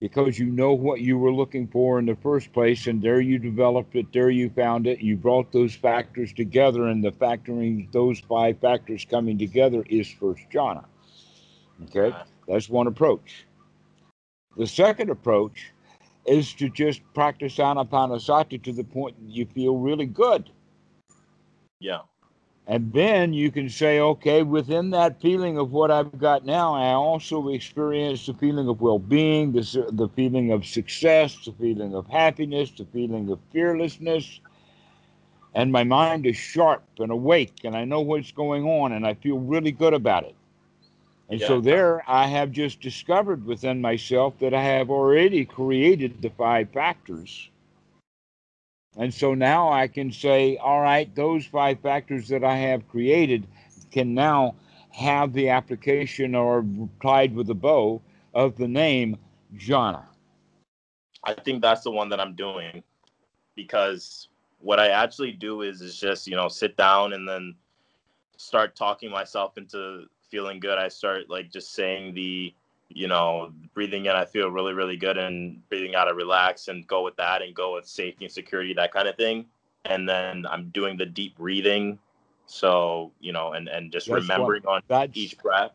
Because 0.00 0.38
you 0.38 0.46
know 0.46 0.72
what 0.72 1.02
you 1.02 1.18
were 1.18 1.32
looking 1.32 1.66
for 1.68 1.98
in 1.98 2.06
the 2.06 2.16
first 2.16 2.52
place, 2.54 2.86
and 2.86 3.02
there 3.02 3.20
you 3.20 3.38
developed 3.38 3.94
it, 3.96 4.12
there 4.12 4.30
you 4.30 4.48
found 4.50 4.86
it, 4.86 5.00
you 5.00 5.16
brought 5.16 5.52
those 5.52 5.74
factors 5.74 6.32
together, 6.32 6.86
and 6.86 7.04
the 7.04 7.12
factoring 7.12 7.90
those 7.92 8.18
five 8.20 8.58
factors 8.60 9.04
coming 9.04 9.36
together 9.36 9.84
is 9.90 10.08
first 10.08 10.42
jhana. 10.50 10.84
Okay? 11.84 12.16
That's 12.48 12.68
one 12.68 12.86
approach. 12.86 13.44
The 14.56 14.66
second 14.66 15.10
approach 15.10 15.70
is 16.26 16.52
to 16.54 16.68
just 16.68 17.00
practice 17.14 17.56
anapanasati 17.56 18.62
to 18.62 18.72
the 18.72 18.84
point 18.84 19.16
that 19.20 19.30
you 19.30 19.46
feel 19.46 19.76
really 19.76 20.06
good. 20.06 20.50
Yeah. 21.78 22.00
And 22.66 22.92
then 22.92 23.32
you 23.32 23.50
can 23.50 23.68
say, 23.68 23.98
okay, 23.98 24.44
within 24.44 24.90
that 24.90 25.20
feeling 25.20 25.58
of 25.58 25.72
what 25.72 25.90
I've 25.90 26.16
got 26.18 26.44
now, 26.44 26.74
I 26.74 26.92
also 26.92 27.48
experience 27.48 28.26
the 28.26 28.34
feeling 28.34 28.68
of 28.68 28.80
well 28.80 28.98
being, 28.98 29.50
the, 29.52 29.86
the 29.90 30.08
feeling 30.14 30.52
of 30.52 30.64
success, 30.64 31.36
the 31.44 31.52
feeling 31.52 31.94
of 31.94 32.06
happiness, 32.06 32.70
the 32.70 32.86
feeling 32.92 33.28
of 33.30 33.40
fearlessness. 33.52 34.38
And 35.52 35.72
my 35.72 35.82
mind 35.82 36.26
is 36.26 36.36
sharp 36.36 36.84
and 36.98 37.10
awake, 37.10 37.64
and 37.64 37.76
I 37.76 37.84
know 37.84 38.02
what's 38.02 38.30
going 38.30 38.64
on, 38.64 38.92
and 38.92 39.04
I 39.04 39.14
feel 39.14 39.38
really 39.38 39.72
good 39.72 39.94
about 39.94 40.22
it. 40.24 40.36
And 41.30 41.40
so 41.40 41.60
there 41.60 42.02
I 42.08 42.26
have 42.26 42.50
just 42.50 42.80
discovered 42.80 43.46
within 43.46 43.80
myself 43.80 44.36
that 44.40 44.52
I 44.52 44.64
have 44.64 44.90
already 44.90 45.44
created 45.44 46.20
the 46.20 46.30
five 46.30 46.70
factors. 46.70 47.48
And 48.96 49.14
so 49.14 49.34
now 49.34 49.70
I 49.70 49.86
can 49.86 50.10
say, 50.10 50.56
all 50.56 50.80
right, 50.80 51.14
those 51.14 51.46
five 51.46 51.78
factors 51.80 52.26
that 52.28 52.42
I 52.42 52.56
have 52.56 52.88
created 52.88 53.46
can 53.92 54.12
now 54.12 54.56
have 54.90 55.32
the 55.32 55.50
application 55.50 56.34
or 56.34 56.66
tied 57.00 57.32
with 57.32 57.48
a 57.50 57.54
bow 57.54 58.02
of 58.34 58.56
the 58.56 58.66
name 58.66 59.16
jhana. 59.56 60.02
I 61.22 61.34
think 61.34 61.62
that's 61.62 61.82
the 61.82 61.92
one 61.92 62.08
that 62.08 62.18
I'm 62.18 62.34
doing 62.34 62.82
because 63.54 64.28
what 64.58 64.80
I 64.80 64.88
actually 64.88 65.32
do 65.32 65.62
is 65.62 65.80
is 65.80 65.98
just 65.98 66.26
you 66.26 66.34
know 66.34 66.48
sit 66.48 66.76
down 66.76 67.12
and 67.12 67.28
then 67.28 67.54
start 68.36 68.74
talking 68.74 69.10
myself 69.10 69.56
into 69.56 70.06
feeling 70.30 70.60
good. 70.60 70.78
I 70.78 70.88
start 70.88 71.28
like 71.28 71.50
just 71.50 71.74
saying 71.74 72.14
the 72.14 72.54
you 72.88 73.06
know 73.08 73.52
breathing 73.74 74.06
in 74.06 74.12
I 74.12 74.24
feel 74.24 74.50
really 74.50 74.72
really 74.72 74.96
good 74.96 75.16
and 75.18 75.66
breathing 75.68 75.94
out 75.94 76.08
I 76.08 76.12
relax 76.12 76.68
and 76.68 76.86
go 76.86 77.02
with 77.02 77.16
that 77.16 77.42
and 77.42 77.54
go 77.54 77.74
with 77.74 77.86
safety 77.86 78.24
and 78.24 78.32
security 78.32 78.74
that 78.74 78.92
kind 78.92 79.08
of 79.08 79.16
thing. 79.16 79.46
And 79.84 80.08
then 80.08 80.46
I'm 80.50 80.70
doing 80.70 80.96
the 80.96 81.06
deep 81.06 81.36
breathing. 81.36 81.98
So 82.46 83.12
you 83.20 83.32
know 83.32 83.52
and 83.52 83.68
and 83.68 83.92
just 83.92 84.06
That's 84.06 84.28
what- 84.28 84.34
remembering 84.34 84.66
on 84.66 84.82
That's 84.88 85.16
each 85.16 85.38
breath. 85.38 85.72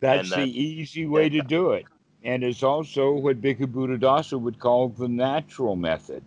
That's 0.00 0.30
then- 0.30 0.40
the 0.40 0.60
easy 0.60 1.06
way 1.06 1.28
to 1.28 1.40
do 1.42 1.72
it. 1.72 1.86
And 2.24 2.42
it's 2.42 2.64
also 2.64 3.12
what 3.12 3.40
Bhikkhu 3.40 3.66
Buddhadasa 3.66 4.40
would 4.40 4.58
call 4.58 4.88
the 4.88 5.08
natural 5.08 5.76
method. 5.76 6.22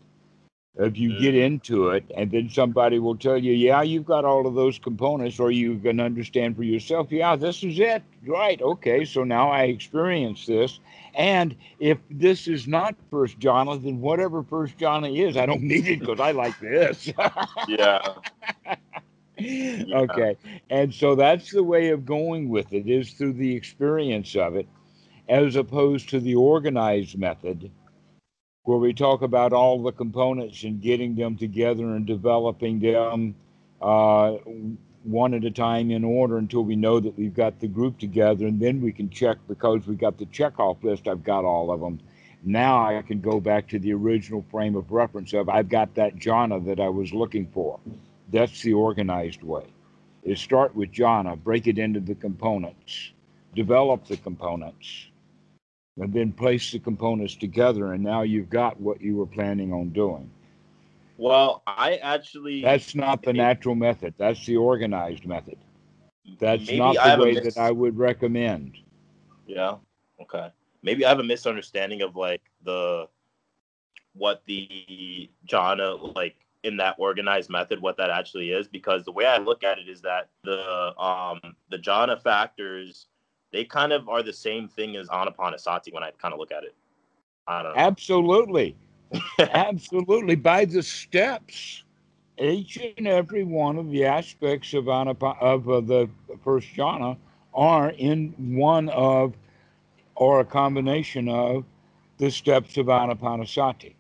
If 0.77 0.97
you 0.97 1.12
get 1.13 1.36
Mhm. 1.36 1.43
into 1.43 1.89
it, 1.89 2.05
and 2.15 2.31
then 2.31 2.49
somebody 2.49 2.97
will 2.99 3.15
tell 3.17 3.38
you, 3.38 3.51
yeah, 3.53 3.81
you've 3.81 4.05
got 4.05 4.25
all 4.25 4.47
of 4.47 4.55
those 4.55 4.79
components, 4.79 5.39
or 5.39 5.51
you 5.51 5.77
can 5.79 5.99
understand 5.99 6.55
for 6.55 6.63
yourself, 6.63 7.12
yeah, 7.12 7.36
this 7.36 7.63
is 7.63 7.79
it. 7.79 8.03
Right. 8.25 8.62
Okay. 8.62 9.03
So 9.05 9.23
now 9.23 9.49
I 9.51 9.63
experience 9.63 10.45
this. 10.45 10.79
And 11.13 11.55
if 11.79 11.99
this 12.10 12.47
is 12.47 12.67
not 12.67 12.95
first 13.10 13.39
jhana, 13.39 13.81
then 13.81 13.99
whatever 13.99 14.43
first 14.43 14.77
jhana 14.77 15.10
is, 15.15 15.38
I 15.38 15.45
don't 15.45 15.63
need 15.63 15.88
it 15.88 15.99
because 15.99 16.19
I 16.19 16.31
like 16.31 16.60
this. 16.60 17.12
Yeah. 17.67 17.99
Okay. 19.93 20.38
And 20.69 20.93
so 20.93 21.15
that's 21.15 21.51
the 21.51 21.63
way 21.63 21.89
of 21.89 22.05
going 22.05 22.49
with 22.49 22.71
it 22.73 22.88
is 22.88 23.13
through 23.13 23.34
the 23.34 23.55
experience 23.55 24.36
of 24.36 24.55
it, 24.55 24.67
as 25.27 25.55
opposed 25.55 26.10
to 26.10 26.19
the 26.19 26.36
organized 26.36 27.17
method, 27.17 27.71
where 28.63 28.78
we 28.78 28.93
talk 28.93 29.24
about 29.24 29.54
all 29.54 29.82
the 29.82 29.91
components 29.91 30.63
and 30.63 30.82
getting 30.82 31.15
them 31.15 31.36
together 31.36 31.95
and 31.95 32.06
developing 32.06 32.80
them 32.80 33.34
uh, 33.82 34.34
one 35.04 35.34
at 35.34 35.43
a 35.43 35.50
time 35.50 35.89
in 35.89 36.04
order 36.04 36.38
until 36.38 36.63
we 36.63 36.76
know 36.76 37.00
that 37.00 37.17
we've 37.17 37.34
got 37.34 37.60
the 37.60 37.67
group 37.67 37.97
together. 37.97 38.45
And 38.45 38.60
then 38.60 38.80
we 38.80 38.91
can 38.91 39.10
check 39.10 39.38
because 39.47 39.88
we've 39.88 39.97
got 39.97 40.19
the 40.19 40.28
checkoff 40.28 40.84
list, 40.84 41.08
I've 41.08 41.24
got 41.24 41.43
all 41.43 41.71
of 41.71 41.80
them. 41.80 42.00
Now 42.43 42.86
I 42.86 43.02
can 43.02 43.19
go 43.19 43.39
back 43.39 43.67
to 43.69 43.80
the 43.80 43.93
original 43.93 44.45
frame 44.52 44.76
of 44.76 44.91
reference 44.91 45.34
of 45.34 45.50
I've 45.50 45.69
got 45.69 45.95
that 45.95 46.15
jhana 46.17 46.63
that 46.65 46.80
I 46.80 46.89
was 46.89 47.13
looking 47.13 47.47
for. 47.47 47.80
That's 48.32 48.62
the 48.62 48.74
organized 48.74 49.43
way. 49.43 49.65
Is 50.24 50.39
start 50.39 50.76
with 50.76 50.91
jhana, 50.91 51.41
break 51.43 51.65
it 51.67 51.80
into 51.80 52.00
the 52.00 52.13
components, 52.13 53.12
develop 53.56 54.06
the 54.06 54.17
components, 54.17 55.08
and 55.97 56.13
then 56.13 56.32
place 56.32 56.71
the 56.71 56.80
components 56.80 57.36
together, 57.36 57.93
and 57.93 58.04
now 58.04 58.21
you've 58.21 58.49
got 58.49 58.80
what 58.80 59.01
you 59.01 59.17
were 59.17 59.25
planning 59.25 59.73
on 59.73 59.89
doing. 59.89 60.30
Well, 61.17 61.62
I 61.67 61.97
actually 61.97 62.62
That's 62.62 62.95
not 62.95 63.21
the 63.21 63.34
natural 63.34 63.75
method. 63.75 64.13
That's 64.17 64.43
the 64.45 64.58
organized 64.58 65.25
method. 65.25 65.58
That's 66.39 66.71
not 66.71 66.95
the 66.95 67.23
way 67.23 67.34
mix- 67.34 67.56
that 67.56 67.62
I 67.62 67.71
would 67.71 67.97
recommend. 67.97 68.77
Yeah. 69.45 69.75
Okay. 70.21 70.51
Maybe 70.82 71.06
I 71.06 71.10
have 71.10 71.19
a 71.19 71.23
misunderstanding 71.23 72.01
of 72.01 72.15
like 72.15 72.41
the 72.63 73.08
what 74.13 74.41
the 74.45 75.30
jhana 75.47 76.15
like 76.15 76.36
in 76.63 76.77
that 76.77 76.95
organized 76.97 77.49
method 77.49 77.82
what 77.82 77.97
that 77.97 78.10
actually 78.10 78.51
is 78.51 78.67
because 78.67 79.04
the 79.06 79.12
way 79.12 79.25
I 79.25 79.38
look 79.38 79.63
at 79.63 79.80
it 79.80 79.88
is 79.88 80.01
that 80.01 80.30
the 80.43 80.99
um 80.99 81.39
the 81.69 81.77
jhana 81.77 82.21
factors 82.21 83.08
they 83.51 83.65
kind 83.65 83.93
of 83.93 84.09
are 84.09 84.23
the 84.23 84.33
same 84.33 84.67
thing 84.67 84.95
as 84.95 85.09
anapanasati 85.09 85.93
when 85.93 86.03
I 86.03 86.11
kind 86.11 86.33
of 86.33 86.39
look 86.39 86.51
at 86.51 86.63
it. 86.63 86.75
I 87.47 87.63
don't 87.63 87.73
know. 87.73 87.81
Absolutely. 87.81 88.75
Absolutely. 89.53 90.35
By 90.35 90.65
the 90.65 90.83
steps, 90.83 91.83
each 92.37 92.77
and 92.97 93.07
every 93.07 93.43
one 93.43 93.77
of 93.77 93.89
the 93.91 94.05
aspects 94.05 94.73
of, 94.73 94.85
anapa- 94.85 95.41
of 95.41 95.69
uh, 95.69 95.81
the 95.81 96.09
first 96.43 96.69
jhana 96.75 97.17
are 97.53 97.91
in 97.91 98.33
one 98.57 98.89
of 98.89 99.35
or 100.15 100.41
a 100.41 100.45
combination 100.45 101.29
of 101.29 101.65
the 102.17 102.31
steps 102.31 102.77
of 102.77 102.87
anapanasati. 102.87 103.93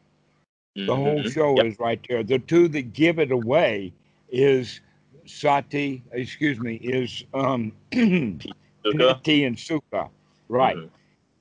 The 0.87 0.95
whole 0.95 1.23
Mhm. 1.23 1.25
show 1.25 1.61
Yep. 1.61 1.65
is 1.65 1.79
right 1.79 1.99
there. 2.09 2.23
The 2.23 2.39
two 2.39 2.67
that 2.69 2.93
give 2.93 3.19
it 3.19 3.31
away 3.31 3.93
is 4.29 4.81
sati, 5.25 6.03
excuse 6.11 6.59
me, 6.59 6.75
is 6.75 7.23
um, 7.33 7.73
Piti 8.83 9.45
and 9.45 9.55
sukha. 9.55 10.09
Right. 10.49 10.77
Mhm. 10.77 10.89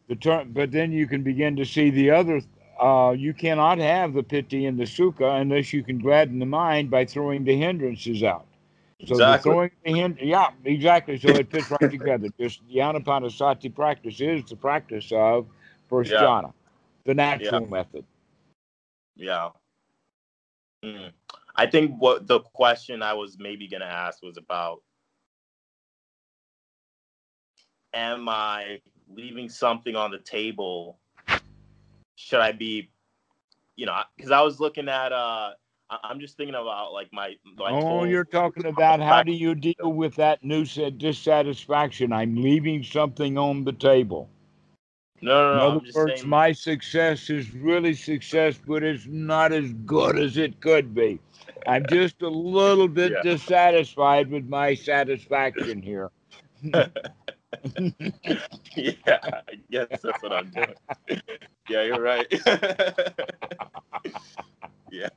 The 0.08 0.16
term, 0.16 0.52
but 0.52 0.70
then 0.72 0.92
you 0.92 1.06
can 1.06 1.22
begin 1.22 1.56
to 1.56 1.64
see 1.64 1.90
the 1.90 2.10
other. 2.10 2.40
Uh, 2.78 3.14
you 3.16 3.34
cannot 3.34 3.78
have 3.78 4.14
the 4.14 4.22
piti 4.22 4.66
and 4.66 4.78
the 4.78 4.84
sukha 4.84 5.40
unless 5.40 5.72
you 5.72 5.82
can 5.82 5.98
gladden 5.98 6.38
the 6.38 6.46
mind 6.46 6.90
by 6.90 7.04
throwing 7.04 7.44
the 7.44 7.56
hindrances 7.56 8.22
out. 8.22 8.46
So 9.04 9.14
the 9.14 9.34
Exactly. 9.34 9.52
throwing 9.52 9.70
the 9.84 9.92
hind- 10.00 10.18
yeah, 10.20 10.50
exactly. 10.64 11.18
So 11.18 11.36
it 11.36 11.50
fits 11.50 11.70
right 11.70 11.90
together. 11.90 12.28
Just 12.38 12.60
the 12.68 12.76
anapanasati 12.78 13.74
practice 13.74 14.20
is 14.20 14.44
the 14.44 14.56
practice 14.56 15.12
of 15.12 15.46
first 15.88 16.12
Yeah. 16.12 16.18
jhana, 16.20 16.52
the 17.04 17.14
natural 17.14 17.66
method. 17.66 18.04
Yeah. 19.16 19.50
Mm. 20.84 21.12
I 21.56 21.66
think 21.66 21.96
what 21.98 22.26
the 22.26 22.40
question 22.40 23.02
I 23.02 23.14
was 23.14 23.36
maybe 23.38 23.68
gonna 23.68 23.84
ask 23.84 24.22
was 24.22 24.36
about 24.36 24.82
am 27.94 28.28
I 28.28 28.80
leaving 29.08 29.48
something 29.48 29.96
on 29.96 30.10
the 30.10 30.18
table? 30.18 30.98
Should 32.16 32.40
I 32.40 32.52
be 32.52 32.90
you 33.76 33.86
know, 33.86 33.96
because 34.16 34.30
I 34.30 34.42
was 34.42 34.60
looking 34.60 34.88
at 34.88 35.12
uh 35.12 35.50
I'm 36.04 36.20
just 36.20 36.36
thinking 36.36 36.54
about 36.54 36.92
like 36.92 37.08
my, 37.12 37.34
my 37.56 37.72
oh, 37.72 37.76
total- 37.76 38.04
you're 38.04 38.24
talking 38.24 38.66
about 38.66 39.00
how 39.00 39.22
do 39.22 39.32
you 39.32 39.54
deal 39.54 39.92
with 39.92 40.14
that 40.16 40.44
new 40.44 40.64
dissatisfaction? 40.64 42.12
I'm 42.12 42.36
leaving 42.36 42.82
something 42.82 43.38
on 43.38 43.64
the 43.64 43.72
table. 43.72 44.28
no 45.22 45.34
no 45.42 45.56
no. 45.56 45.60
In 45.60 45.60
other 45.60 45.80
I'm 45.80 45.84
just 45.84 46.02
words, 46.02 46.24
saying 46.24 46.24
my 46.24 46.52
success 46.52 47.30
is 47.30 47.54
really 47.54 47.94
success, 47.94 48.58
but 48.66 48.82
it's 48.82 49.06
not 49.06 49.52
as 49.52 49.72
good 49.72 50.18
as 50.18 50.36
it 50.36 50.60
could 50.60 50.94
be. 50.94 51.20
I'm 51.66 51.86
just 51.86 52.22
a 52.22 52.28
little 52.28 52.88
bit 52.88 53.20
Yeah. 53.20 53.22
dissatisfied 53.22 54.30
with 54.30 54.48
my 54.48 54.74
satisfaction 54.74 55.82
here. 55.82 56.10
yeah, 58.76 59.18
I 59.22 59.42
guess 59.70 59.88
that's 60.02 60.22
what 60.22 60.32
I'm 60.32 60.50
doing. 60.50 60.74
yeah, 61.68 61.82
you're 61.82 62.00
right. 62.00 62.26
yeah. 64.90 65.08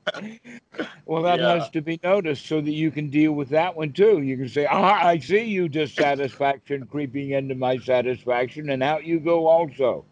Well, 1.06 1.24
that 1.24 1.40
Yeah. 1.40 1.42
has 1.42 1.70
to 1.72 1.82
be 1.82 2.00
noticed 2.04 2.46
so 2.46 2.62
that 2.62 2.72
you 2.72 2.92
can 2.92 3.10
deal 3.10 3.34
with 3.34 3.50
that 3.50 3.76
one 3.76 3.94
too. 3.94 4.22
You 4.22 4.38
can 4.38 4.50
say, 4.50 4.66
ah, 4.66 5.06
I 5.06 5.20
see 5.20 5.44
you 5.44 5.68
dissatisfaction 5.70 6.86
creeping 6.88 7.32
into 7.32 7.56
my 7.56 7.78
satisfaction, 7.78 8.70
and 8.70 8.84
out 8.84 9.06
you 9.06 9.20
go 9.20 9.48
also. 9.48 10.06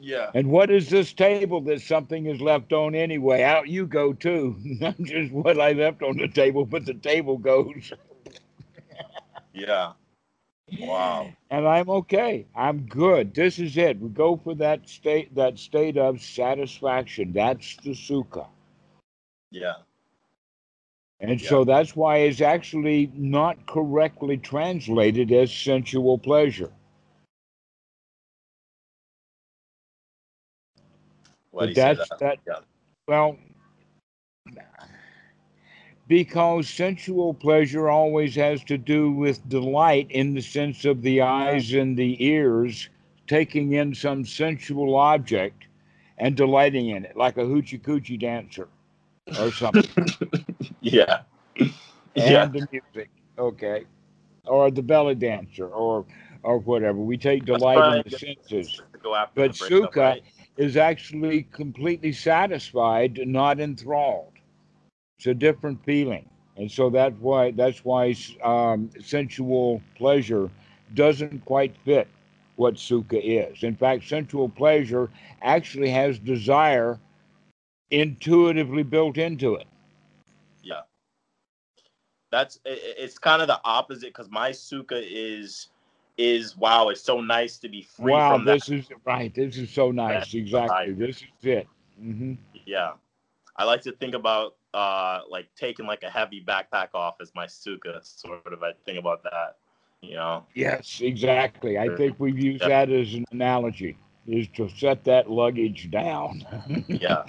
Yeah. 0.00 0.30
And 0.34 0.48
what 0.50 0.70
is 0.70 0.90
this 0.90 1.12
table 1.12 1.60
that 1.62 1.80
something 1.80 2.26
is 2.26 2.40
left 2.40 2.72
on 2.72 2.94
anyway? 2.94 3.42
Out 3.42 3.68
you 3.68 3.86
go 3.86 4.12
too. 4.12 4.56
Not 4.64 4.98
just 5.02 5.32
what 5.32 5.60
I 5.60 5.72
left 5.72 6.02
on 6.02 6.16
the 6.16 6.28
table, 6.28 6.64
but 6.66 6.84
the 6.86 6.94
table 6.94 7.38
goes. 7.38 7.92
Yeah. 9.54 9.92
Wow. 10.80 11.32
And 11.50 11.66
I'm 11.68 11.90
okay. 11.90 12.46
I'm 12.54 12.82
good. 12.86 13.34
This 13.34 13.58
is 13.58 13.76
it. 13.76 13.98
We 14.00 14.08
go 14.08 14.36
for 14.36 14.54
that 14.56 14.88
state 14.88 15.34
that 15.34 15.58
state 15.58 15.98
of 15.98 16.20
satisfaction. 16.20 17.32
That's 17.32 17.76
the 17.76 17.90
sukha. 17.90 18.46
Yeah. 19.50 19.74
And 21.20 21.40
Yeah. 21.40 21.48
so 21.48 21.64
that's 21.64 21.94
why 21.94 22.18
it's 22.18 22.40
actually 22.40 23.10
not 23.14 23.66
correctly 23.66 24.38
translated 24.38 25.30
as 25.32 25.52
sensual 25.52 26.18
pleasure. 26.18 26.72
Why 31.50 31.66
but 31.66 31.74
that's 31.74 32.08
that? 32.08 32.18
that. 32.18 32.38
Yeah. 32.46 32.60
Well, 33.06 33.38
because 36.08 36.68
sensual 36.68 37.32
pleasure 37.34 37.88
always 37.88 38.34
has 38.34 38.62
to 38.64 38.76
do 38.78 39.10
with 39.10 39.48
delight 39.48 40.06
in 40.10 40.34
the 40.34 40.42
sense 40.42 40.84
of 40.84 41.02
the 41.02 41.20
eyes 41.22 41.72
and 41.72 41.96
the 41.96 42.22
ears 42.24 42.88
taking 43.26 43.72
in 43.72 43.94
some 43.94 44.24
sensual 44.24 44.96
object 44.96 45.64
and 46.18 46.36
delighting 46.36 46.88
in 46.90 47.04
it, 47.04 47.16
like 47.16 47.36
a 47.36 47.42
hoochie 47.42 47.80
coochie 47.80 48.18
dancer 48.18 48.68
or 49.38 49.50
something. 49.52 50.06
Yeah. 50.80 51.22
Yeah. 52.14 52.46
the 52.46 52.66
music, 52.70 53.08
okay, 53.38 53.84
or 54.46 54.70
the 54.70 54.82
belly 54.82 55.14
dancer, 55.14 55.68
or 55.68 56.04
or 56.42 56.58
whatever. 56.58 56.98
We 56.98 57.16
take 57.16 57.44
delight 57.44 57.78
in 57.78 58.02
the 58.04 58.10
senses. 58.18 58.82
to 58.92 58.98
go 58.98 59.14
after 59.14 59.40
But 59.40 59.52
sukha 59.52 59.96
right? 59.96 60.22
Is 60.56 60.76
actually 60.76 61.44
completely 61.44 62.12
satisfied, 62.12 63.20
not 63.26 63.60
enthralled. 63.60 64.31
It's 65.22 65.28
a 65.28 65.34
different 65.34 65.84
feeling, 65.84 66.28
and 66.56 66.70
so 66.70 66.90
that's 66.90 67.16
why 67.20 67.52
that's 67.52 67.84
why 67.84 68.14
um, 68.42 68.90
sensual 69.00 69.80
pleasure 69.96 70.50
doesn't 70.94 71.38
quite 71.44 71.76
fit 71.76 72.08
what 72.56 72.74
sukha 72.74 73.20
is. 73.22 73.62
In 73.62 73.76
fact, 73.76 74.04
sensual 74.04 74.48
pleasure 74.48 75.10
actually 75.40 75.90
has 75.90 76.18
desire 76.18 76.98
intuitively 77.90 78.82
built 78.82 79.18
into 79.18 79.54
it. 79.54 79.66
Yeah, 80.62 80.82
that's 82.30 82.60
it's 82.64 83.18
kind 83.18 83.42
of 83.42 83.48
the 83.48 83.60
opposite 83.64 84.08
because 84.08 84.30
my 84.30 84.50
sukha 84.50 85.02
is 85.04 85.68
is 86.16 86.56
wow, 86.56 86.88
it's 86.88 87.02
so 87.02 87.20
nice 87.20 87.58
to 87.58 87.68
be 87.68 87.82
free 87.82 88.20
wow, 88.20 88.38
from 88.38 88.44
this 88.44 88.68
is 88.68 88.88
right. 89.04 89.34
This 89.34 89.56
is 89.58 89.70
so 89.70 89.90
nice. 89.90 90.34
that 90.34 90.34
Exactly. 90.34 90.92
desire. 90.92 90.94
This 90.94 91.22
is 91.22 91.44
it. 91.44 91.68
hmm 91.98 92.34
Yeah. 92.66 92.94
I 93.56 93.64
like 93.64 93.82
to 93.82 93.92
think 93.92 94.14
about 94.14 94.56
uh 94.74 95.20
like 95.28 95.48
taking 95.56 95.86
like 95.86 96.02
a 96.02 96.10
heavy 96.10 96.42
backpack 96.44 96.88
off 96.94 97.16
as 97.20 97.32
my 97.34 97.46
sukha, 97.46 98.02
sort 98.02 98.52
of. 98.52 98.62
I 98.62 98.72
think 98.84 98.98
about 98.98 99.22
that. 99.24 99.56
You 100.00 100.14
know. 100.14 100.46
Yes, 100.54 101.00
exactly. 101.00 101.78
I 101.78 101.94
think 101.96 102.18
we've 102.18 102.38
used 102.38 102.62
Yeah. 102.62 102.68
that 102.68 102.90
as 102.90 103.14
an 103.14 103.24
analogy, 103.32 103.96
is 104.26 104.48
to 104.56 104.68
set 104.68 105.04
that 105.04 105.30
luggage 105.30 105.90
down. 105.90 106.44
Yeah. 106.88 107.24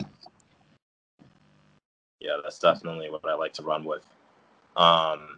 yeah, 2.20 2.38
that's 2.42 2.60
definitely 2.60 3.10
what 3.10 3.28
I 3.28 3.36
like 3.36 3.54
to 3.54 3.64
run 3.64 3.84
with. 3.84 4.04
Um 4.76 5.38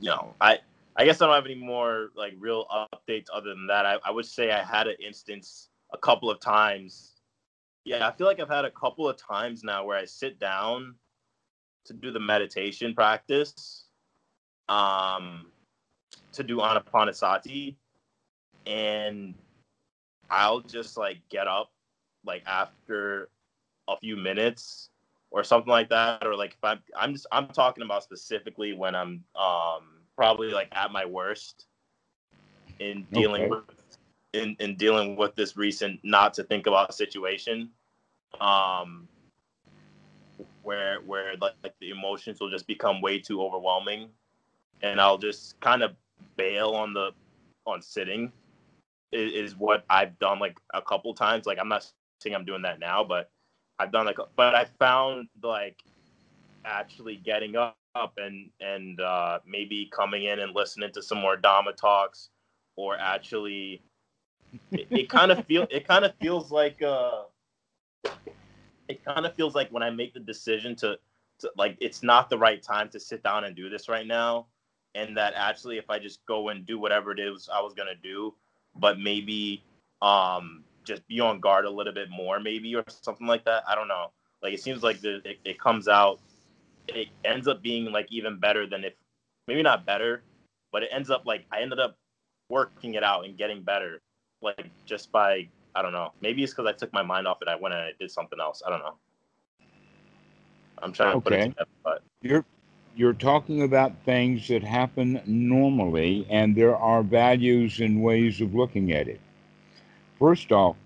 you 0.00 0.10
know, 0.10 0.34
I 0.40 0.58
I 0.96 1.04
guess 1.04 1.20
I 1.20 1.26
don't 1.26 1.34
have 1.34 1.44
any 1.44 1.54
more 1.54 2.10
like 2.16 2.34
real 2.38 2.66
updates 2.70 3.26
other 3.32 3.50
than 3.50 3.66
that. 3.68 3.86
I, 3.86 3.98
I 4.04 4.10
would 4.10 4.26
say 4.26 4.50
I 4.50 4.62
had 4.64 4.88
an 4.88 4.96
instance 5.04 5.68
a 5.92 5.98
couple 5.98 6.30
of 6.30 6.40
times. 6.40 7.17
Yeah, 7.88 8.06
I 8.06 8.12
feel 8.12 8.26
like 8.26 8.38
I've 8.38 8.50
had 8.50 8.66
a 8.66 8.70
couple 8.70 9.08
of 9.08 9.16
times 9.16 9.64
now 9.64 9.82
where 9.82 9.96
I 9.96 10.04
sit 10.04 10.38
down 10.38 10.94
to 11.86 11.94
do 11.94 12.10
the 12.10 12.20
meditation 12.20 12.94
practice, 12.94 13.86
um, 14.68 15.46
to 16.32 16.42
do 16.42 16.58
anapanasati, 16.58 17.76
and 18.66 19.34
I'll 20.28 20.60
just 20.60 20.98
like 20.98 21.16
get 21.30 21.48
up 21.48 21.72
like 22.26 22.42
after 22.46 23.30
a 23.88 23.96
few 23.96 24.18
minutes 24.18 24.90
or 25.30 25.42
something 25.42 25.70
like 25.70 25.88
that, 25.88 26.26
or 26.26 26.36
like 26.36 26.50
if 26.52 26.62
I'm 26.62 26.80
I'm 26.94 27.14
just 27.14 27.26
I'm 27.32 27.48
talking 27.48 27.82
about 27.82 28.04
specifically 28.04 28.74
when 28.74 28.94
I'm 28.94 29.24
um 29.34 30.02
probably 30.14 30.50
like 30.50 30.68
at 30.72 30.92
my 30.92 31.06
worst 31.06 31.64
in 32.80 33.06
dealing 33.14 33.44
Okay. 33.44 33.48
with 33.48 33.62
in, 34.34 34.56
in 34.60 34.76
dealing 34.76 35.16
with 35.16 35.34
this 35.36 35.56
recent 35.56 35.98
not 36.04 36.34
to 36.34 36.44
think 36.44 36.66
about 36.66 36.94
situation 36.94 37.70
um 38.40 39.08
where 40.62 41.00
where 41.06 41.34
like, 41.40 41.54
like 41.62 41.74
the 41.80 41.90
emotions 41.90 42.40
will 42.40 42.50
just 42.50 42.66
become 42.66 43.00
way 43.00 43.18
too 43.18 43.42
overwhelming. 43.42 44.08
And 44.82 45.00
I'll 45.00 45.18
just 45.18 45.58
kind 45.60 45.82
of 45.82 45.92
bail 46.36 46.70
on 46.70 46.92
the 46.92 47.10
on 47.66 47.82
sitting 47.82 48.32
is, 49.12 49.56
what 49.56 49.84
I've 49.90 50.18
done 50.18 50.38
like 50.38 50.58
a 50.74 50.82
couple 50.82 51.14
times. 51.14 51.46
Like 51.46 51.58
I'm 51.60 51.68
not 51.68 51.90
saying 52.20 52.34
I'm 52.36 52.44
doing 52.44 52.62
that 52.62 52.80
now 52.80 53.04
but 53.04 53.30
I've 53.78 53.92
done 53.92 54.06
like 54.06 54.18
but 54.36 54.54
I 54.54 54.66
found 54.78 55.28
like 55.42 55.82
actually 56.64 57.16
getting 57.16 57.56
up 57.56 57.76
and 58.18 58.50
and 58.60 59.00
uh 59.00 59.38
maybe 59.46 59.88
coming 59.92 60.24
in 60.24 60.40
and 60.40 60.54
listening 60.54 60.90
to 60.92 61.02
some 61.02 61.18
more 61.18 61.36
Dhamma 61.36 61.76
talks 61.76 62.30
or 62.76 62.96
actually 62.98 63.80
it, 64.72 64.86
it 64.90 65.08
kind 65.08 65.30
of 65.30 65.44
feel 65.46 65.66
it 65.70 65.86
kind 65.86 66.04
of 66.04 66.14
feels 66.20 66.50
like 66.50 66.82
uh 66.82 67.22
it 68.88 69.04
kind 69.04 69.26
of 69.26 69.34
feels 69.34 69.54
like 69.54 69.70
when 69.70 69.82
I 69.82 69.90
make 69.90 70.14
the 70.14 70.20
decision 70.20 70.74
to, 70.76 70.98
to 71.40 71.50
like 71.56 71.76
it's 71.80 72.02
not 72.02 72.30
the 72.30 72.38
right 72.38 72.62
time 72.62 72.88
to 72.90 73.00
sit 73.00 73.22
down 73.22 73.44
and 73.44 73.54
do 73.54 73.68
this 73.68 73.88
right 73.88 74.06
now 74.06 74.46
and 74.94 75.16
that 75.16 75.34
actually 75.36 75.78
if 75.78 75.90
I 75.90 75.98
just 75.98 76.24
go 76.26 76.48
and 76.48 76.66
do 76.66 76.78
whatever 76.78 77.12
it 77.12 77.18
is 77.20 77.48
I 77.52 77.60
was 77.60 77.74
gonna 77.74 77.94
do, 78.02 78.34
but 78.76 78.98
maybe 78.98 79.62
um 80.02 80.64
just 80.84 81.06
be 81.06 81.20
on 81.20 81.38
guard 81.38 81.66
a 81.66 81.70
little 81.70 81.92
bit 81.92 82.08
more, 82.10 82.40
maybe 82.40 82.74
or 82.74 82.84
something 82.88 83.26
like 83.26 83.44
that. 83.44 83.62
I 83.68 83.74
don't 83.74 83.88
know. 83.88 84.10
Like 84.42 84.54
it 84.54 84.62
seems 84.62 84.82
like 84.82 85.00
the 85.00 85.16
it, 85.24 85.38
it 85.44 85.60
comes 85.60 85.86
out, 85.86 86.20
it 86.88 87.08
ends 87.24 87.46
up 87.46 87.62
being 87.62 87.92
like 87.92 88.06
even 88.10 88.38
better 88.38 88.66
than 88.66 88.84
if 88.84 88.94
maybe 89.46 89.62
not 89.62 89.84
better, 89.84 90.22
but 90.72 90.82
it 90.82 90.88
ends 90.92 91.10
up 91.10 91.26
like 91.26 91.44
I 91.52 91.60
ended 91.60 91.78
up 91.78 91.96
working 92.48 92.94
it 92.94 93.04
out 93.04 93.26
and 93.26 93.36
getting 93.36 93.62
better, 93.62 94.00
like 94.40 94.70
just 94.86 95.12
by 95.12 95.48
I 95.74 95.82
don't 95.82 95.92
know. 95.92 96.12
Maybe 96.20 96.42
it's 96.42 96.52
because 96.52 96.66
I 96.66 96.72
took 96.72 96.92
my 96.92 97.02
mind 97.02 97.26
off 97.26 97.38
it. 97.42 97.48
I 97.48 97.56
went 97.56 97.74
and 97.74 97.82
I 97.82 97.92
did 97.98 98.10
something 98.10 98.40
else. 98.40 98.62
I 98.66 98.70
don't 98.70 98.80
know. 98.80 98.94
I'm 100.82 100.92
trying 100.92 101.14
to 101.16 101.20
put 101.20 101.32
it 101.32 101.42
together, 101.42 101.66
but 101.84 102.02
You're 102.22 102.44
you're 102.96 103.12
talking 103.12 103.62
about 103.62 103.92
things 104.04 104.48
that 104.48 104.62
happen 104.62 105.20
normally, 105.24 106.26
and 106.30 106.56
there 106.56 106.76
are 106.76 107.02
values 107.02 107.80
and 107.80 108.02
ways 108.02 108.40
of 108.40 108.54
looking 108.54 108.92
at 108.92 109.06
it. 109.06 109.20
First 110.18 110.50
off, 110.50 110.76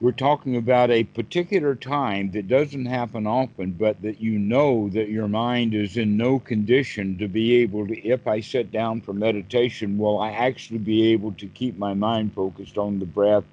we're 0.00 0.12
talking 0.12 0.56
about 0.56 0.90
a 0.90 1.04
particular 1.04 1.74
time 1.74 2.30
that 2.32 2.48
doesn't 2.48 2.84
happen 2.84 3.26
often, 3.26 3.72
but 3.72 4.00
that 4.02 4.20
you 4.20 4.38
know 4.38 4.90
that 4.90 5.08
your 5.08 5.28
mind 5.28 5.74
is 5.74 5.96
in 5.96 6.16
no 6.16 6.38
condition 6.38 7.16
to 7.18 7.28
be 7.28 7.56
able 7.56 7.86
to, 7.86 8.06
if 8.06 8.26
I 8.26 8.40
sit 8.40 8.70
down 8.70 9.00
for 9.00 9.14
meditation, 9.14 9.96
will 9.96 10.20
I 10.20 10.32
actually 10.32 10.78
be 10.78 11.12
able 11.12 11.32
to 11.32 11.46
keep 11.46 11.78
my 11.78 11.94
mind 11.94 12.34
focused 12.34 12.76
on 12.76 12.98
the 12.98 13.06
breath 13.06 13.44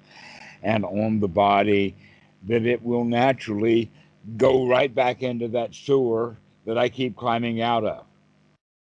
and 0.62 0.84
on 0.84 1.20
the 1.20 1.28
body, 1.28 1.94
that 2.46 2.66
it 2.66 2.82
will 2.82 3.04
naturally 3.04 3.90
go 4.36 4.66
right 4.66 4.94
back 4.94 5.22
into 5.22 5.48
that 5.48 5.74
sewer 5.74 6.36
that 6.66 6.76
I 6.76 6.88
keep 6.90 7.16
climbing 7.16 7.62
out 7.62 7.84
of. 7.84 8.04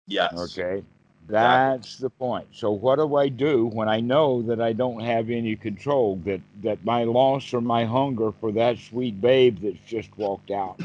yes. 0.06 0.34
Okay. 0.34 0.82
That's 1.28 1.98
the 1.98 2.08
point. 2.08 2.48
So 2.52 2.70
what 2.70 2.96
do 2.96 3.16
I 3.16 3.28
do 3.28 3.66
when 3.66 3.88
I 3.88 4.00
know 4.00 4.40
that 4.42 4.62
I 4.62 4.72
don't 4.72 5.00
have 5.00 5.28
any 5.28 5.56
control, 5.56 6.16
that 6.24 6.40
that 6.62 6.84
my 6.84 7.04
loss 7.04 7.52
or 7.52 7.60
my 7.60 7.84
hunger 7.84 8.32
for 8.32 8.50
that 8.52 8.78
sweet 8.78 9.20
babe 9.20 9.58
that's 9.62 9.78
just 9.86 10.16
walked 10.16 10.50
out? 10.50 10.80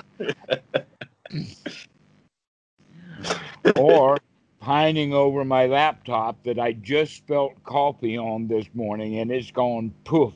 or 3.78 4.20
pining 4.60 5.14
over 5.14 5.46
my 5.46 5.66
laptop 5.66 6.44
that 6.44 6.60
I 6.60 6.74
just 6.74 7.16
spelt 7.16 7.64
coffee 7.64 8.18
on 8.18 8.48
this 8.48 8.66
morning 8.74 9.20
and 9.20 9.32
it's 9.32 9.52
gone 9.52 9.94
poof. 10.04 10.34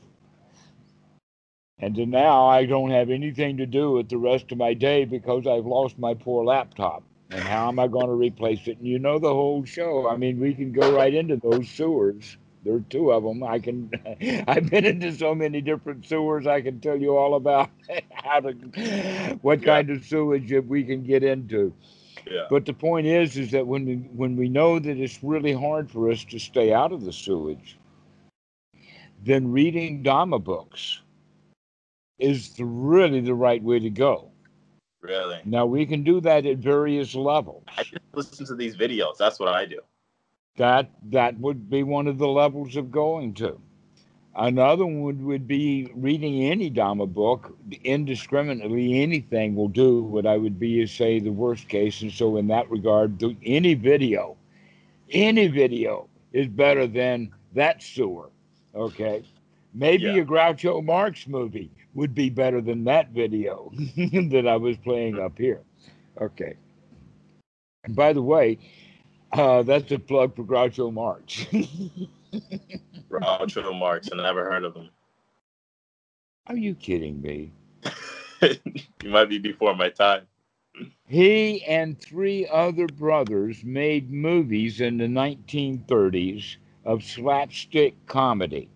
And 1.78 1.96
now 2.10 2.46
I 2.46 2.64
don't 2.64 2.90
have 2.90 3.10
anything 3.10 3.58
to 3.58 3.66
do 3.66 3.92
with 3.92 4.08
the 4.08 4.18
rest 4.18 4.50
of 4.52 4.58
my 4.58 4.74
day 4.74 5.04
because 5.04 5.46
I've 5.46 5.66
lost 5.66 5.98
my 5.98 6.14
poor 6.14 6.44
laptop. 6.44 7.02
And 7.30 7.42
how 7.42 7.68
am 7.68 7.78
I 7.78 7.86
going 7.88 8.06
to 8.06 8.14
replace 8.14 8.66
it? 8.68 8.78
And 8.78 8.86
you 8.86 8.98
know 8.98 9.18
the 9.18 9.32
whole 9.32 9.64
show. 9.64 10.08
I 10.08 10.16
mean, 10.16 10.40
we 10.40 10.54
can 10.54 10.72
go 10.72 10.94
right 10.96 11.12
into 11.12 11.36
those 11.36 11.68
sewers. 11.68 12.36
There 12.64 12.74
are 12.74 12.84
two 12.90 13.12
of 13.12 13.22
them. 13.24 13.42
I 13.42 13.58
can. 13.58 13.90
I've 14.48 14.70
been 14.70 14.84
into 14.84 15.12
so 15.12 15.34
many 15.34 15.60
different 15.60 16.04
sewers. 16.06 16.46
I 16.46 16.60
can 16.60 16.80
tell 16.80 16.96
you 16.96 17.16
all 17.16 17.34
about 17.34 17.70
how 18.12 18.40
to, 18.40 18.52
what 19.42 19.62
Yeah. 19.62 19.66
kind 19.66 19.90
of 19.90 20.04
sewage 20.04 20.52
we 20.66 20.84
can 20.84 21.04
get 21.04 21.22
into. 21.22 21.72
Yeah. 22.30 22.46
But 22.48 22.66
the 22.66 22.72
point 22.74 23.06
is, 23.06 23.36
is 23.36 23.50
that 23.52 23.66
when 23.66 23.84
we 23.86 23.96
when 23.96 24.36
we 24.36 24.48
know 24.48 24.78
that 24.78 24.98
it's 24.98 25.22
really 25.22 25.52
hard 25.52 25.90
for 25.90 26.10
us 26.10 26.24
to 26.24 26.38
stay 26.38 26.72
out 26.72 26.92
of 26.92 27.04
the 27.04 27.12
sewage, 27.12 27.78
then 29.22 29.52
reading 29.52 30.02
Dharma 30.02 30.38
books 30.38 31.02
is 32.18 32.50
the, 32.54 32.64
really 32.64 33.20
the 33.20 33.34
right 33.34 33.62
way 33.62 33.78
to 33.78 33.90
go. 33.90 34.30
Really. 35.00 35.40
Now 35.44 35.66
we 35.66 35.86
can 35.86 36.02
do 36.02 36.20
that 36.22 36.44
at 36.46 36.58
various 36.58 37.14
levels. 37.14 37.64
I 37.76 37.84
just 37.84 38.02
listen 38.14 38.46
to 38.46 38.54
these 38.54 38.76
videos. 38.76 39.16
That's 39.16 39.38
what 39.38 39.48
I 39.48 39.64
do. 39.64 39.80
That 40.56 40.90
that 41.10 41.38
would 41.38 41.70
be 41.70 41.84
one 41.84 42.08
of 42.08 42.18
the 42.18 42.26
levels 42.28 42.76
of 42.76 42.90
going 42.90 43.34
to. 43.34 43.60
Another 44.34 44.84
one 44.84 45.02
would, 45.02 45.22
would 45.24 45.48
be 45.48 45.90
reading 45.94 46.44
any 46.44 46.70
Dharma 46.70 47.06
book 47.06 47.56
indiscriminately. 47.82 49.00
Anything 49.00 49.54
will 49.56 49.68
do. 49.68 50.02
What 50.02 50.26
I 50.26 50.36
would 50.36 50.58
be 50.58 50.80
is 50.80 50.92
say 50.92 51.18
the 51.18 51.32
worst 51.32 51.68
case, 51.68 52.02
and 52.02 52.12
so 52.12 52.36
in 52.36 52.46
that 52.48 52.70
regard, 52.70 53.18
do 53.18 53.36
any 53.44 53.74
video, 53.74 54.36
any 55.10 55.48
video 55.48 56.08
is 56.32 56.46
better 56.46 56.86
than 56.86 57.32
that 57.54 57.82
sewer. 57.82 58.30
Okay, 58.74 59.22
maybe 59.74 60.04
Yeah. 60.04 60.22
a 60.22 60.24
Groucho 60.24 60.84
Marx 60.84 61.26
movie 61.26 61.70
would 61.98 62.14
be 62.14 62.30
better 62.30 62.60
than 62.60 62.84
that 62.84 63.10
video 63.10 63.72
that 63.96 64.46
I 64.48 64.56
was 64.56 64.76
playing 64.76 65.18
up 65.18 65.36
here. 65.36 65.62
Okay. 66.20 66.54
And 67.82 67.96
by 67.96 68.12
the 68.12 68.22
way, 68.22 68.58
uh, 69.32 69.64
that's 69.64 69.90
a 69.90 69.98
plug 69.98 70.36
for 70.36 70.44
Groucho 70.44 70.92
Marx. 70.92 71.44
Groucho 73.10 73.76
Marx. 73.76 74.08
I 74.12 74.16
never 74.16 74.44
heard 74.44 74.62
of 74.62 74.76
him. 74.76 74.90
Are 76.46 76.56
you 76.56 76.76
kidding 76.76 77.20
me? 77.20 77.50
you 78.42 79.10
might 79.10 79.28
be 79.28 79.38
before 79.38 79.74
my 79.74 79.88
time. 79.88 80.22
He 81.08 81.64
and 81.64 82.00
three 82.00 82.46
other 82.46 82.86
brothers 82.86 83.64
made 83.64 84.12
movies 84.12 84.80
in 84.80 84.98
the 84.98 85.06
1930s 85.06 86.58
of 86.84 87.02
slapstick 87.02 87.94
comedy. 88.06 88.70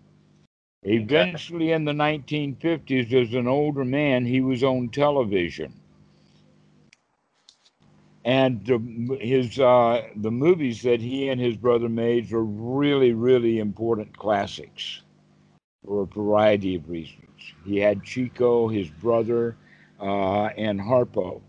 Eventually, 0.85 1.71
in 1.71 1.85
the 1.85 1.93
1950s, 1.93 3.13
as 3.13 3.33
an 3.33 3.47
older 3.47 3.85
man, 3.85 4.25
he 4.25 4.41
was 4.41 4.63
on 4.63 4.89
television. 4.89 5.73
And 8.25 8.65
the, 8.65 9.17
his 9.19 9.59
uh, 9.59 10.03
the 10.15 10.31
movies 10.31 10.81
that 10.83 11.01
he 11.01 11.29
and 11.29 11.39
his 11.39 11.57
brother 11.57 11.89
made 11.89 12.31
were 12.31 12.43
really, 12.43 13.13
really 13.13 13.59
important 13.59 14.17
classics 14.17 15.01
for 15.85 16.03
a 16.03 16.07
variety 16.07 16.75
of 16.75 16.89
reasons. 16.89 17.19
He 17.65 17.77
had 17.79 18.03
Chico, 18.03 18.67
his 18.67 18.89
brother, 18.89 19.57
uh, 19.99 20.45
and 20.57 20.79
Harpo. 20.79 21.41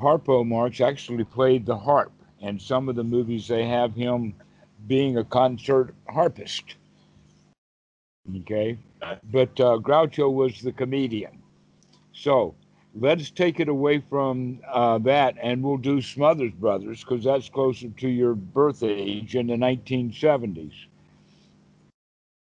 Harpo 0.00 0.44
Marx 0.44 0.80
actually 0.80 1.24
played 1.24 1.66
the 1.66 1.76
harp, 1.76 2.12
and 2.40 2.60
some 2.60 2.88
of 2.88 2.96
the 2.96 3.04
movies 3.04 3.46
they 3.46 3.64
have 3.66 3.94
him 3.94 4.34
being 4.88 5.18
a 5.18 5.24
concert 5.24 5.94
harpist. 6.08 6.74
Okay, 8.30 8.78
but 9.32 9.58
uh, 9.60 9.78
Groucho 9.78 10.32
was 10.32 10.60
the 10.60 10.72
comedian. 10.72 11.42
So 12.12 12.54
let's 12.94 13.30
take 13.30 13.58
it 13.60 13.68
away 13.68 13.98
from 14.08 14.60
uh, 14.68 14.98
that, 14.98 15.36
and 15.42 15.62
we'll 15.62 15.76
do 15.76 16.00
Smothers 16.00 16.52
Brothers 16.52 17.02
because 17.02 17.24
that's 17.24 17.48
closer 17.48 17.88
to 17.88 18.08
your 18.08 18.34
birth 18.34 18.82
age 18.84 19.34
in 19.34 19.48
the 19.48 19.54
1970s, 19.56 20.72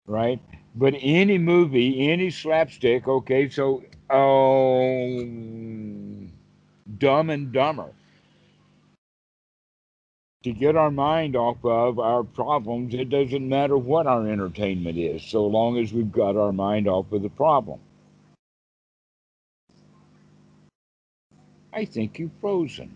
right? 0.07 0.41
But 0.75 0.95
any 1.01 1.39
movie, 1.39 2.11
any 2.11 2.31
slapstick, 2.31 3.07
okay, 3.07 3.49
so 3.51 3.83
um, 4.11 5.13
Dumb 6.99 7.31
and 7.31 7.53
Dumber. 7.53 7.93
To 10.45 10.53
get 10.53 10.77
our 10.77 10.91
mind 10.91 11.35
off 11.35 11.65
of 11.65 11.99
our 11.99 12.23
problems, 12.23 12.95
it 12.95 13.11
doesn't 13.11 13.49
matter 13.49 13.77
what 13.77 14.07
our 14.07 14.29
entertainment 14.29 14.97
is, 14.97 15.23
so 15.23 15.45
long 15.45 15.79
as 15.79 15.93
we've 15.93 16.13
got 16.13 16.37
our 16.37 16.53
mind 16.53 16.87
off 16.87 17.11
of 17.11 17.23
the 17.23 17.29
problem. 17.29 17.81
I 21.73 21.85
think 21.85 22.19
you've 22.19 22.31
frozen. 22.41 22.95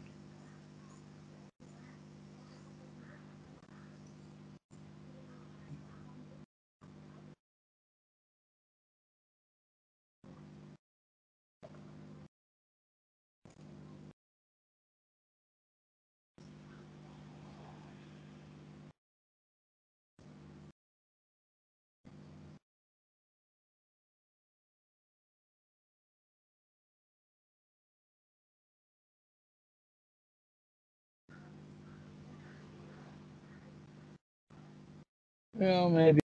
Well, 35.62 35.90
maybe. 35.90 36.20